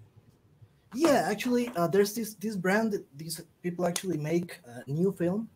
Yeah, 0.94 1.26
actually, 1.30 1.68
uh, 1.76 1.88
there's 1.88 2.14
this 2.14 2.34
this 2.34 2.56
brand 2.56 2.92
that 2.92 3.04
these 3.16 3.40
people 3.62 3.86
actually 3.86 4.18
make 4.18 4.60
uh, 4.68 4.80
new 4.86 5.12
film. 5.12 5.48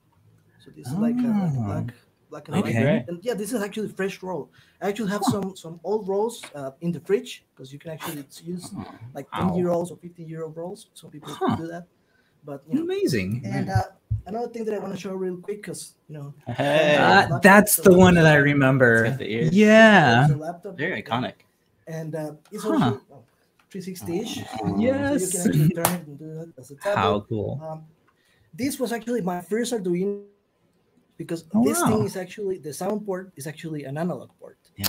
So 0.58 0.70
this 0.76 0.88
is 0.88 0.94
like 0.98 1.14
a, 1.16 1.28
like 1.28 1.54
a 1.56 1.60
Oh. 1.60 1.64
black 1.66 1.94
black 2.30 2.48
and 2.48 2.56
Okay. 2.58 2.84
white. 2.84 3.08
And 3.08 3.18
yeah, 3.22 3.34
this 3.34 3.52
is 3.52 3.62
actually 3.62 3.88
fresh 3.88 4.22
roll. 4.22 4.50
I 4.82 4.88
actually 4.88 5.10
have 5.10 5.24
some 5.24 5.56
some 5.56 5.80
old 5.84 6.08
rolls 6.08 6.44
uh, 6.54 6.72
in 6.80 6.92
the 6.92 7.00
fridge 7.00 7.46
because 7.54 7.72
you 7.72 7.78
can 7.78 7.90
actually 7.92 8.24
use 8.42 8.72
like 9.14 9.30
ten 9.32 9.48
Wow. 9.48 9.56
year 9.56 9.70
olds 9.70 9.90
or 9.90 9.96
fifteen 9.98 10.28
year 10.28 10.42
old 10.44 10.56
rolls. 10.56 10.88
Some 10.94 11.10
people 11.10 11.32
Huh. 11.32 11.56
do 11.56 11.66
that, 11.68 11.86
but 12.44 12.62
you 12.68 12.74
know. 12.74 12.82
Amazing. 12.82 13.42
And 13.44 13.70
uh, 13.70 13.84
another 14.26 14.48
thing 14.52 14.64
that 14.66 14.74
I 14.74 14.78
want 14.78 14.92
to 14.94 15.00
show 15.00 15.14
real 15.14 15.36
quick 15.38 15.62
because 15.62 15.94
you 16.08 16.14
know. 16.18 16.34
Hey. 16.52 16.96
Uh, 16.96 17.38
that's 17.40 17.76
the 17.76 17.94
one 17.96 18.14
that 18.16 18.26
I 18.26 18.36
remember. 18.36 19.04
It's 19.04 19.10
got 19.10 19.18
the 19.18 19.30
ears. 19.32 19.54
Yeah. 19.54 20.24
it's 20.24 20.32
a 20.34 20.36
laptop, 20.36 20.76
Very 20.76 21.02
iconic. 21.02 21.46
and 21.86 22.14
uh, 22.14 22.32
it's 22.50 22.64
Huh. 22.64 22.72
also 22.72 23.00
360-ish. 23.70 24.36
Yes. 24.78 25.32
So 25.32 25.50
you 25.52 25.68
can 25.68 25.68
actually 25.68 25.68
turn 25.70 25.92
it 25.94 26.06
and 26.06 26.18
do 26.18 26.34
that 26.34 26.52
as 26.58 26.70
a 26.70 26.76
tablet. 26.76 26.96
How 27.00 27.20
cool. 27.28 27.60
Um, 27.62 27.84
this 28.54 28.78
was 28.80 28.92
actually 28.92 29.20
my 29.20 29.40
first 29.40 29.72
Arduino 29.72 30.24
because 31.16 31.44
Oh, 31.52 31.64
this 31.64 31.82
thing 31.82 32.04
is 32.04 32.16
actually 32.16 32.58
the 32.58 32.72
sound 32.72 33.04
port 33.04 33.32
is 33.36 33.46
actually 33.46 33.84
an 33.84 33.98
analog 33.98 34.30
port. 34.40 34.56
Yeah. 34.76 34.86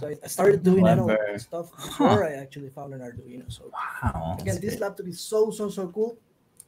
So 0.00 0.08
I, 0.08 0.14
I 0.24 0.26
started 0.26 0.62
doing 0.62 0.80
Clever. 0.80 1.12
analog 1.12 1.38
stuff 1.40 1.70
before 1.76 2.24
I 2.24 2.32
actually 2.34 2.70
found 2.70 2.94
an 2.94 3.00
Arduino. 3.00 3.46
So 3.52 3.70
Wow. 3.72 4.36
again, 4.40 4.58
this 4.60 4.80
laptop 4.80 5.06
is 5.06 5.20
so 5.20 5.50
so 5.50 5.68
so 5.68 5.88
cool. 5.88 6.16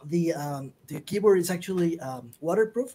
The 0.06 0.34
um, 0.34 0.72
the 0.86 1.00
keyboard 1.00 1.38
is 1.40 1.50
actually 1.50 1.98
um, 2.00 2.30
waterproof. 2.40 2.94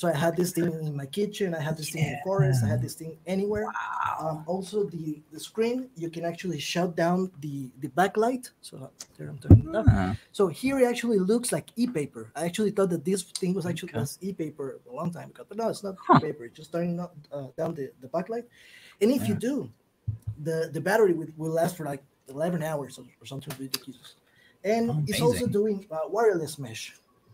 So 0.00 0.08
I 0.08 0.16
had 0.16 0.34
this 0.34 0.52
thing 0.52 0.72
in 0.72 0.96
my 0.96 1.04
kitchen. 1.04 1.54
I 1.54 1.60
had 1.60 1.76
this 1.76 1.90
thing 1.90 2.04
in 2.06 2.12
the 2.12 2.20
forest. 2.24 2.64
I 2.64 2.68
had 2.68 2.80
this 2.80 2.94
thing 2.94 3.18
anywhere. 3.26 3.66
Um, 4.18 4.44
also, 4.46 4.78
the 4.88 5.20
the 5.30 5.38
screen 5.38 5.90
you 5.94 6.08
can 6.08 6.24
actually 6.24 6.58
shut 6.58 6.96
down 6.96 7.30
the 7.44 7.56
the 7.82 7.88
backlight. 8.00 8.44
So 8.62 8.90
there 9.18 9.28
I'm 9.28 9.38
turning 9.44 9.68
it 9.68 9.76
up. 9.76 9.84
Ah, 9.86 10.16
So 10.32 10.42
here 10.48 10.76
it 10.80 10.86
actually 10.92 11.18
looks 11.18 11.52
like 11.52 11.66
e-paper. 11.76 12.32
I 12.34 12.46
actually 12.48 12.70
thought 12.76 12.88
that 12.96 13.04
this 13.04 13.20
thing 13.40 13.52
was 13.52 13.66
actually 13.66 13.92
Okay. 13.92 14.28
e-paper 14.28 14.66
a 14.90 14.92
long 15.00 15.10
time 15.12 15.28
ago, 15.32 15.42
but 15.46 15.56
no, 15.60 15.68
it's 15.68 15.84
not 15.88 15.96
Huh. 16.06 16.16
e-paper. 16.16 16.42
It's 16.46 16.56
just 16.60 16.72
turning 16.72 16.98
up, 17.04 17.12
uh, 17.36 17.48
down 17.58 17.70
the, 17.78 17.86
the 18.02 18.08
backlight. 18.08 18.46
And 19.02 19.08
if 19.18 19.28
you 19.28 19.34
do, 19.50 19.54
the 20.48 20.56
the 20.76 20.80
battery 20.88 21.12
will, 21.18 21.32
will 21.36 21.54
last 21.60 21.76
for 21.76 21.84
like 21.92 22.02
11 22.28 22.62
hours 22.70 22.92
or, 22.98 23.04
or 23.20 23.26
something 23.32 23.52
ridiculous. 23.66 24.08
And 24.64 24.84
it's 25.08 25.20
also 25.28 25.44
doing 25.60 25.76
uh, 25.90 26.06
wireless 26.16 26.54
mesh. 26.64 26.84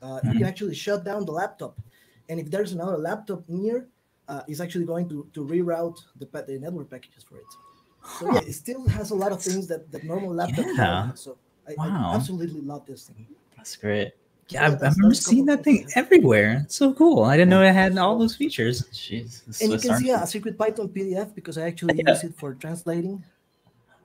Uh, 0.03 0.19
You 0.27 0.35
can 0.41 0.47
actually 0.53 0.75
shut 0.87 1.01
down 1.09 1.21
the 1.31 1.35
laptop, 1.43 1.75
and 2.29 2.41
if 2.41 2.51
there's 2.51 2.73
another 2.73 2.97
laptop 2.99 3.43
near, 3.49 3.87
uh, 4.29 4.43
it's 4.49 4.61
actually 4.61 4.85
going 4.87 5.09
to 5.09 5.27
to 5.35 5.45
reroute 5.45 5.99
the 6.19 6.27
the 6.47 6.59
network 6.59 6.91
packages 6.91 7.23
for 7.25 7.37
it. 7.39 7.51
So 8.19 8.33
yeah, 8.33 8.41
it 8.51 8.53
still 8.53 8.87
has 8.89 9.11
a 9.11 9.15
lot 9.15 9.33
of 9.33 9.43
things 9.43 9.67
that 9.69 9.91
that 9.93 10.05
normal 10.05 10.31
laptops 10.35 10.57
don't 10.57 10.77
Yeah. 10.77 11.07
have. 11.07 11.19
So 11.19 11.39
I, 11.69 11.75
Wow. 11.77 12.11
I 12.13 12.15
absolutely 12.15 12.61
love 12.61 12.87
this 12.87 13.09
thing. 13.09 13.27
That's 13.57 13.75
great. 13.77 14.13
Yeah, 14.49 14.63
I, 14.63 14.67
I 14.67 14.71
that's- 14.71 14.95
remember 14.97 15.15
that's 15.15 15.27
a 15.27 15.31
seeing 15.31 15.47
that 15.47 15.65
thing 15.65 15.79
things. 15.79 15.93
everywhere. 15.97 16.63
It's 16.67 16.77
so 16.77 16.95
cool. 16.95 17.25
I 17.25 17.37
didn't 17.37 17.51
know 17.51 17.63
it 17.63 17.73
had 17.75 17.99
all 17.99 18.17
those 18.17 18.37
features. 18.37 18.83
Jeez. 18.93 19.43
And 19.61 19.73
you 19.73 19.79
can 19.79 19.99
see 19.99 20.11
Army. 20.13 20.23
a 20.23 20.27
Circuit 20.27 20.57
Python 20.57 20.89
PDF 20.89 21.35
because 21.35 21.59
I 21.59 21.63
actually 21.67 21.99
Yeah. 21.99 22.13
use 22.13 22.23
it 22.25 22.35
for 22.39 22.55
translating. 22.55 23.25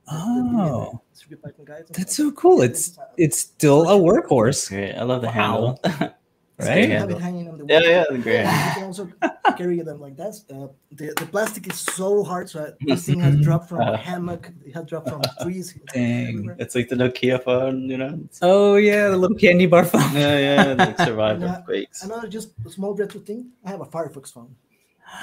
the- 0.08 0.18
the 0.18 0.18
PDF, 0.18 0.72
Oh, 0.72 1.02
Circuit 1.14 1.42
Python 1.44 1.66
guides 1.66 1.92
that's 1.94 2.16
so 2.18 2.32
cool. 2.32 2.62
It's 2.62 2.90
this 2.90 2.92
is, 2.94 2.98
uh, 2.98 3.06
it's 3.18 3.40
still 3.40 3.82
a 3.88 3.96
workhorse. 4.08 4.68
Great. 4.70 4.94
I 4.96 5.04
love 5.04 5.22
the 5.22 5.28
Wow. 5.28 5.78
handle. 5.84 6.16
it's 6.62 6.70
right? 6.70 6.90
Yeah. 6.90 7.00
have 7.00 7.12
it 7.12 7.20
hanging 7.20 7.48
on 7.50 7.58
the 7.58 7.66
Yeah, 7.68 7.80
wall. 7.80 7.90
yeah, 7.90 8.04
the 8.10 8.18
great. 8.18 8.40
You 8.42 8.74
can 8.76 8.84
also 8.84 9.10
carry 9.58 9.80
them 9.82 10.00
like 10.00 10.16
that. 10.18 10.34
Uh, 10.54 10.68
the, 10.92 11.14
the 11.20 11.26
plastic 11.26 11.68
is 11.72 11.80
so 11.80 12.24
hard, 12.24 12.50
so 12.50 12.66
I- 12.66 12.74
this 12.82 13.06
thing 13.06 13.20
has 13.20 13.36
dropped 13.48 13.70
from 13.70 13.82
a 13.82 13.92
Uh. 13.94 13.98
hammock. 13.98 14.52
It 14.66 14.74
has 14.74 14.86
dropped 14.86 15.10
from 15.10 15.22
trees. 15.42 15.78
Dang. 15.94 16.56
It's 16.60 16.76
like 16.76 16.88
the 16.90 16.96
Nokia 16.96 17.44
phone, 17.44 17.90
you 17.90 17.98
know? 17.98 18.14
It's- 18.26 18.40
Oh 18.42 18.76
yeah, 18.76 19.10
the 19.10 19.18
little 19.18 19.38
candy 19.38 19.66
bar 19.68 19.86
phone. 19.86 20.02
Yeah, 20.14 20.38
yeah. 20.38 20.74
Like 20.74 20.98
survived 21.00 21.42
Yeah. 21.42 21.58
earthquakes. 21.58 22.04
Another 22.04 22.28
just 22.28 22.54
a 22.66 22.70
small 22.70 22.94
retro 22.96 23.20
thing. 23.22 23.50
I 23.66 23.70
have 23.72 23.82
a 23.82 23.86
Firefox 23.86 24.32
phone. 24.34 24.56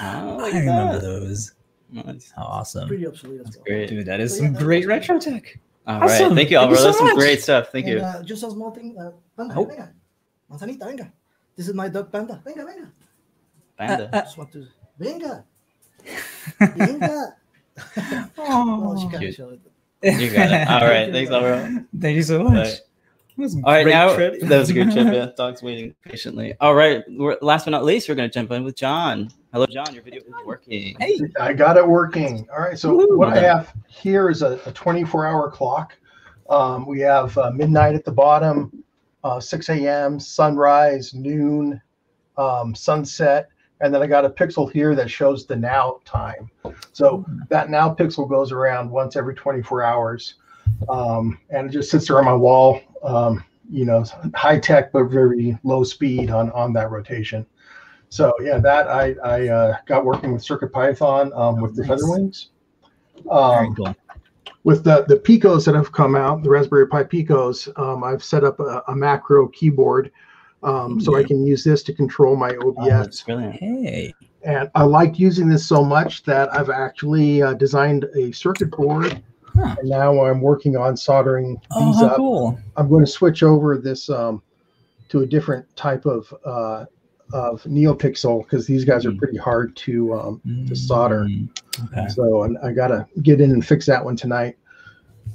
Oh, 0.01 0.39
I 0.45 0.49
remember 0.59 0.93
that. 0.93 1.01
those. 1.01 1.53
Nice. 1.91 2.31
How 2.35 2.43
awesome. 2.43 2.87
Pretty 2.87 3.07
obsolete 3.07 3.39
as 3.39 3.45
That's 3.45 3.57
well. 3.57 3.65
great. 3.65 3.89
Dude, 3.89 4.05
that 4.05 4.19
is 4.19 4.37
So, 4.37 4.43
some 4.43 4.53
that- 4.53 4.61
great 4.63 4.85
that's- 4.87 5.09
retro 5.09 5.19
tech. 5.19 5.59
All 5.87 6.01
right. 6.01 6.11
Awesome. 6.11 6.35
Thank 6.35 6.51
you, 6.51 6.59
Thank 6.59 6.69
you 6.69 6.75
Alvaro. 6.77 6.77
so 6.77 6.85
That's 6.85 6.97
some 6.99 7.15
great 7.15 7.41
stuff. 7.41 7.69
Thank 7.71 7.87
and, 7.87 7.95
you. 7.95 8.01
Uh, 8.05 8.21
just 8.21 8.43
a 8.43 8.51
small 8.51 8.69
thing. 8.69 8.95
Uh, 8.99 9.09
panda, 9.35 9.55
Oh. 9.57 9.65
venga. 9.65 9.91
Manzanita, 10.47 10.85
venga. 10.85 11.11
This 11.59 11.67
is 11.67 11.73
my 11.73 11.89
dog 11.89 12.09
Panda. 12.09 12.41
Venga, 12.45 12.63
venga. 12.63 12.91
Panda. 13.77 14.09
uh, 14.15 14.21
Just 14.21 14.37
want 14.37 14.49
to. 14.53 14.65
Venga. 14.97 15.43
Venga. 16.57 17.35
well, 18.37 18.97
she 18.97 19.09
can't 19.09 19.19
Cute. 19.19 19.35
show 19.35 19.49
it. 19.49 19.59
You 20.21 20.31
got 20.31 20.51
it. 20.53 20.69
All 20.69 20.87
right. 20.87 21.11
Thanks, 21.11 21.29
Alvaro. 21.29 21.83
Thank 21.99 22.15
you 22.15 22.23
so 22.23 22.45
much. 22.45 22.53
Right. 22.53 22.79
That 23.35 23.43
was 23.43 23.57
a 23.57 23.61
All 23.65 23.73
right, 23.73 23.85
now 23.85 24.15
trip. 24.15 24.39
that 24.39 24.57
was 24.57 24.69
a 24.69 24.73
good 24.73 24.89
trip. 24.93 25.13
Yeah, 25.13 25.31
dog's 25.37 25.61
waiting 25.61 25.93
patiently. 26.01 26.55
All 26.61 26.75
right, 26.75 27.03
we're, 27.09 27.37
last 27.41 27.65
but 27.65 27.71
not 27.71 27.83
least, 27.83 28.07
we're 28.07 28.15
going 28.15 28.29
to 28.29 28.33
jump 28.33 28.51
in 28.51 28.63
with 28.63 28.77
John. 28.77 29.29
Hello, 29.51 29.65
John. 29.65 29.93
Your 29.93 30.03
video 30.03 30.21
is 30.21 30.33
working. 30.45 30.95
Hey. 30.97 31.19
I 31.41 31.51
got 31.51 31.75
it 31.75 31.85
working. 31.85 32.47
All 32.53 32.61
right. 32.61 32.79
So 32.79 32.95
Woo. 32.95 33.17
what 33.17 33.37
I 33.37 33.41
have 33.41 33.73
here 33.89 34.29
is 34.29 34.43
a, 34.43 34.61
a 34.65 34.71
24 34.71 35.27
hour 35.27 35.51
clock. 35.51 35.97
Um, 36.49 36.85
we 36.85 37.01
have 37.01 37.37
uh, 37.37 37.51
midnight 37.51 37.95
at 37.95 38.05
the 38.05 38.13
bottom, 38.13 38.81
uh, 39.23 39.39
6 39.39 39.69
a.m., 39.69 40.19
sunrise, 40.19 41.13
noon, 41.13 41.81
um, 42.37 42.73
sunset, 42.73 43.49
and 43.81 43.93
then 43.93 44.01
I 44.01 44.07
got 44.07 44.25
a 44.25 44.29
pixel 44.29 44.71
here 44.71 44.95
that 44.95 45.09
shows 45.09 45.45
the 45.45 45.55
now 45.55 45.99
time. 46.05 46.49
So 46.93 47.25
that 47.49 47.69
now 47.69 47.93
pixel 47.93 48.29
goes 48.29 48.51
around 48.51 48.89
once 48.89 49.15
every 49.15 49.35
24 49.35 49.83
hours, 49.83 50.35
um, 50.89 51.39
and 51.49 51.69
it 51.69 51.71
just 51.71 51.89
sits 51.89 52.07
there 52.07 52.19
on 52.19 52.25
my 52.25 52.33
wall. 52.33 52.81
Um, 53.03 53.43
you 53.71 53.85
know, 53.85 54.03
high 54.35 54.59
tech 54.59 54.91
but 54.91 55.05
very 55.05 55.57
low 55.63 55.83
speed 55.83 56.31
on 56.31 56.51
on 56.51 56.73
that 56.73 56.89
rotation. 56.89 57.45
So 58.09 58.33
yeah, 58.41 58.57
that 58.57 58.87
I 58.87 59.15
I 59.23 59.47
uh, 59.47 59.77
got 59.85 60.03
working 60.03 60.33
with 60.33 60.43
Circuit 60.43 60.73
Python 60.73 61.31
um, 61.35 61.61
with 61.61 61.75
the 61.75 61.83
nice. 61.83 62.01
Featherwings. 62.01 62.47
Very 63.23 63.67
Um, 63.67 63.75
cool. 63.75 63.95
With 64.63 64.83
the 64.83 65.05
the 65.07 65.15
Picos 65.17 65.65
that 65.65 65.75
have 65.75 65.91
come 65.91 66.15
out, 66.15 66.43
the 66.43 66.49
Raspberry 66.49 66.87
Pi 66.87 67.03
Picos, 67.03 67.67
um, 67.79 68.03
I've 68.03 68.23
set 68.23 68.43
up 68.43 68.59
a, 68.59 68.83
a 68.87 68.95
macro 68.95 69.47
keyboard, 69.47 70.11
um, 70.63 70.99
so 70.99 71.15
I 71.15 71.23
can 71.23 71.45
use 71.45 71.63
this 71.63 71.83
to 71.83 71.93
control 71.93 72.35
my 72.35 72.55
Oh, 72.61 72.69
OBS. 72.69 72.89
that's 72.89 73.21
brilliant. 73.23 73.55
Hey. 73.55 74.13
And 74.43 74.69
I 74.75 74.83
like 74.83 75.19
using 75.19 75.49
this 75.49 75.65
so 75.65 75.83
much 75.83 76.23
that 76.23 76.53
I've 76.53 76.69
actually 76.69 77.41
uh, 77.41 77.53
designed 77.53 78.05
a 78.15 78.31
circuit 78.31 78.71
board, 78.71 79.21
Huh. 79.55 79.75
and 79.79 79.89
now 79.89 80.23
I'm 80.25 80.39
working 80.41 80.77
on 80.77 80.95
soldering 80.95 81.59
Oh, 81.71 81.85
these 81.91 81.99
how 82.01 82.07
up. 82.07 82.15
cool. 82.17 82.59
I'm 82.77 82.87
going 82.89 83.03
to 83.05 83.11
switch 83.11 83.43
over 83.43 83.77
this 83.77 84.09
um, 84.09 84.41
to 85.09 85.21
a 85.21 85.25
different 85.25 85.65
type 85.75 86.05
of 86.05 86.33
uh, 86.45 86.85
of 87.33 87.63
NeoPixel 87.63 88.43
because 88.43 88.65
these 88.65 88.85
guys 88.85 89.05
are 89.05 89.11
Mm. 89.11 89.17
pretty 89.17 89.37
hard 89.37 89.75
to 89.77 90.13
um, 90.13 90.41
to 90.67 90.75
solder. 90.75 91.25
Mm, 91.25 91.49
Okay. 91.85 92.07
So 92.09 92.43
and 92.43 92.57
I 92.59 92.73
gotta 92.73 93.07
get 93.23 93.39
in 93.39 93.51
and 93.51 93.65
fix 93.65 93.85
that 93.85 94.03
one 94.03 94.15
tonight. 94.15 94.57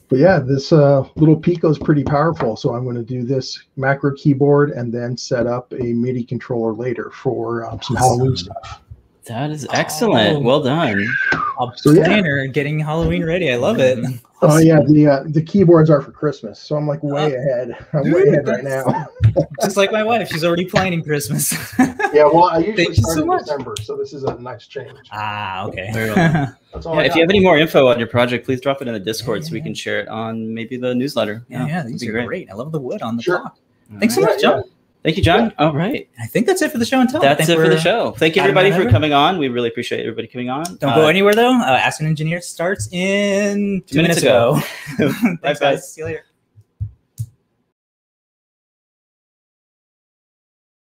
But 0.08 0.18
yeah, 0.18 0.38
this 0.38 0.72
uh, 0.72 1.06
little 1.16 1.36
Pico 1.36 1.70
is 1.70 1.78
pretty 1.78 2.04
powerful. 2.04 2.56
So 2.56 2.74
I'm 2.74 2.84
going 2.84 2.96
to 2.96 3.02
do 3.02 3.22
this 3.24 3.58
macro 3.76 4.12
keyboard 4.14 4.70
and 4.70 4.92
then 4.92 5.16
set 5.16 5.46
up 5.46 5.72
a 5.72 5.94
MIDI 5.94 6.24
controller 6.24 6.74
later 6.74 7.10
for 7.10 7.64
um, 7.64 7.80
some 7.80 7.96
Halloween 7.96 8.36
stuff. 8.36 8.82
That 9.26 9.50
is 9.50 9.66
excellent. 9.72 10.36
Oh. 10.36 10.40
Well 10.40 10.62
done. 10.62 11.06
a 11.32 11.72
So, 11.76 11.92
yeah. 11.92 12.46
getting 12.46 12.78
Halloween 12.78 13.24
ready. 13.24 13.52
I 13.52 13.56
love 13.56 13.78
it. 13.80 13.98
Oh 14.46 14.58
yeah, 14.58 14.80
the 14.86 15.06
uh, 15.06 15.24
the 15.26 15.40
keyboards 15.40 15.88
are 15.88 16.02
for 16.02 16.10
Christmas, 16.12 16.58
so 16.60 16.76
I'm 16.76 16.86
like 16.86 17.02
way 17.02 17.34
ahead. 17.34 17.74
I'm 17.94 18.12
way 18.12 18.24
ahead 18.24 18.46
right 18.46 18.62
now. 18.62 19.06
Just 19.62 19.78
like 19.78 19.90
my 19.90 20.02
wife, 20.02 20.28
she's 20.28 20.44
already 20.44 20.66
planning 20.66 21.02
Christmas. 21.02 21.54
Yeah, 22.14 22.26
well, 22.26 22.44
I 22.44 22.58
usually 22.58 22.76
Thank 22.84 22.88
you 22.90 22.94
start 23.02 23.16
so 23.16 23.22
in 23.22 23.26
much. 23.26 23.40
December, 23.40 23.74
so 23.82 23.96
this 23.96 24.12
is 24.12 24.22
a 24.22 24.36
nice 24.38 24.68
change. 24.68 24.96
ah, 25.10 25.66
okay. 25.66 25.90
That's 26.72 26.86
all 26.86 26.94
Yeah, 26.94 27.00
if 27.02 27.16
you 27.16 27.22
have 27.22 27.28
any 27.30 27.40
more 27.40 27.58
info 27.58 27.88
on 27.88 27.98
your 27.98 28.06
project, 28.06 28.44
please 28.46 28.60
drop 28.60 28.80
it 28.82 28.86
in 28.86 28.94
the 28.94 29.00
Discord 29.00 29.44
so 29.44 29.50
we 29.52 29.60
can 29.60 29.74
share 29.74 29.98
it 29.98 30.06
on 30.06 30.54
maybe 30.54 30.76
the 30.76 30.94
newsletter. 30.94 31.44
Yeah, 31.48 31.66
yeah, 31.66 31.76
that'd 31.78 31.92
these 31.92 32.02
be 32.02 32.10
are 32.10 32.24
great. 32.24 32.48
I 32.50 32.54
love 32.54 32.70
the 32.70 32.78
wood 32.78 33.02
on 33.02 33.16
the 33.16 33.22
Sure. 33.24 33.40
clock. 33.40 33.58
Thanks 33.98 34.14
so 34.14 34.20
Yeah, 34.20 34.26
much, 34.28 34.40
John. 34.42 34.62
Thank 35.04 35.18
you, 35.18 35.22
John. 35.22 35.52
All 35.58 35.74
right. 35.74 36.08
I 36.18 36.26
think 36.26 36.46
that's 36.46 36.62
it 36.62 36.72
for 36.72 36.78
the 36.78 36.86
show 36.86 36.98
and 36.98 37.10
tell. 37.10 37.20
That's 37.20 37.46
it 37.46 37.56
for 37.56 37.68
the 37.68 37.78
show. 37.78 38.12
Thank 38.12 38.36
you, 38.36 38.42
everybody, 38.42 38.72
for 38.72 38.88
coming 38.90 39.12
on. 39.12 39.36
We 39.36 39.48
really 39.48 39.68
appreciate 39.68 40.00
everybody 40.00 40.28
coming 40.28 40.48
on. 40.48 40.64
Don't 40.78 40.92
Uh, 40.92 40.96
go 40.96 41.06
anywhere 41.08 41.34
though. 41.34 41.52
Uh, 41.60 41.78
Ask 41.80 42.00
an 42.00 42.06
Engineer 42.06 42.40
starts 42.40 42.88
in 42.90 43.82
two, 43.86 44.00
minutes 44.00 44.22
minutes, 44.22 44.22
ago. 44.22 44.60
Bye, 44.98 45.36
Thanks, 45.42 45.60
guys. 45.60 45.92
See 45.92 46.00
you 46.00 46.06
later. 46.06 46.24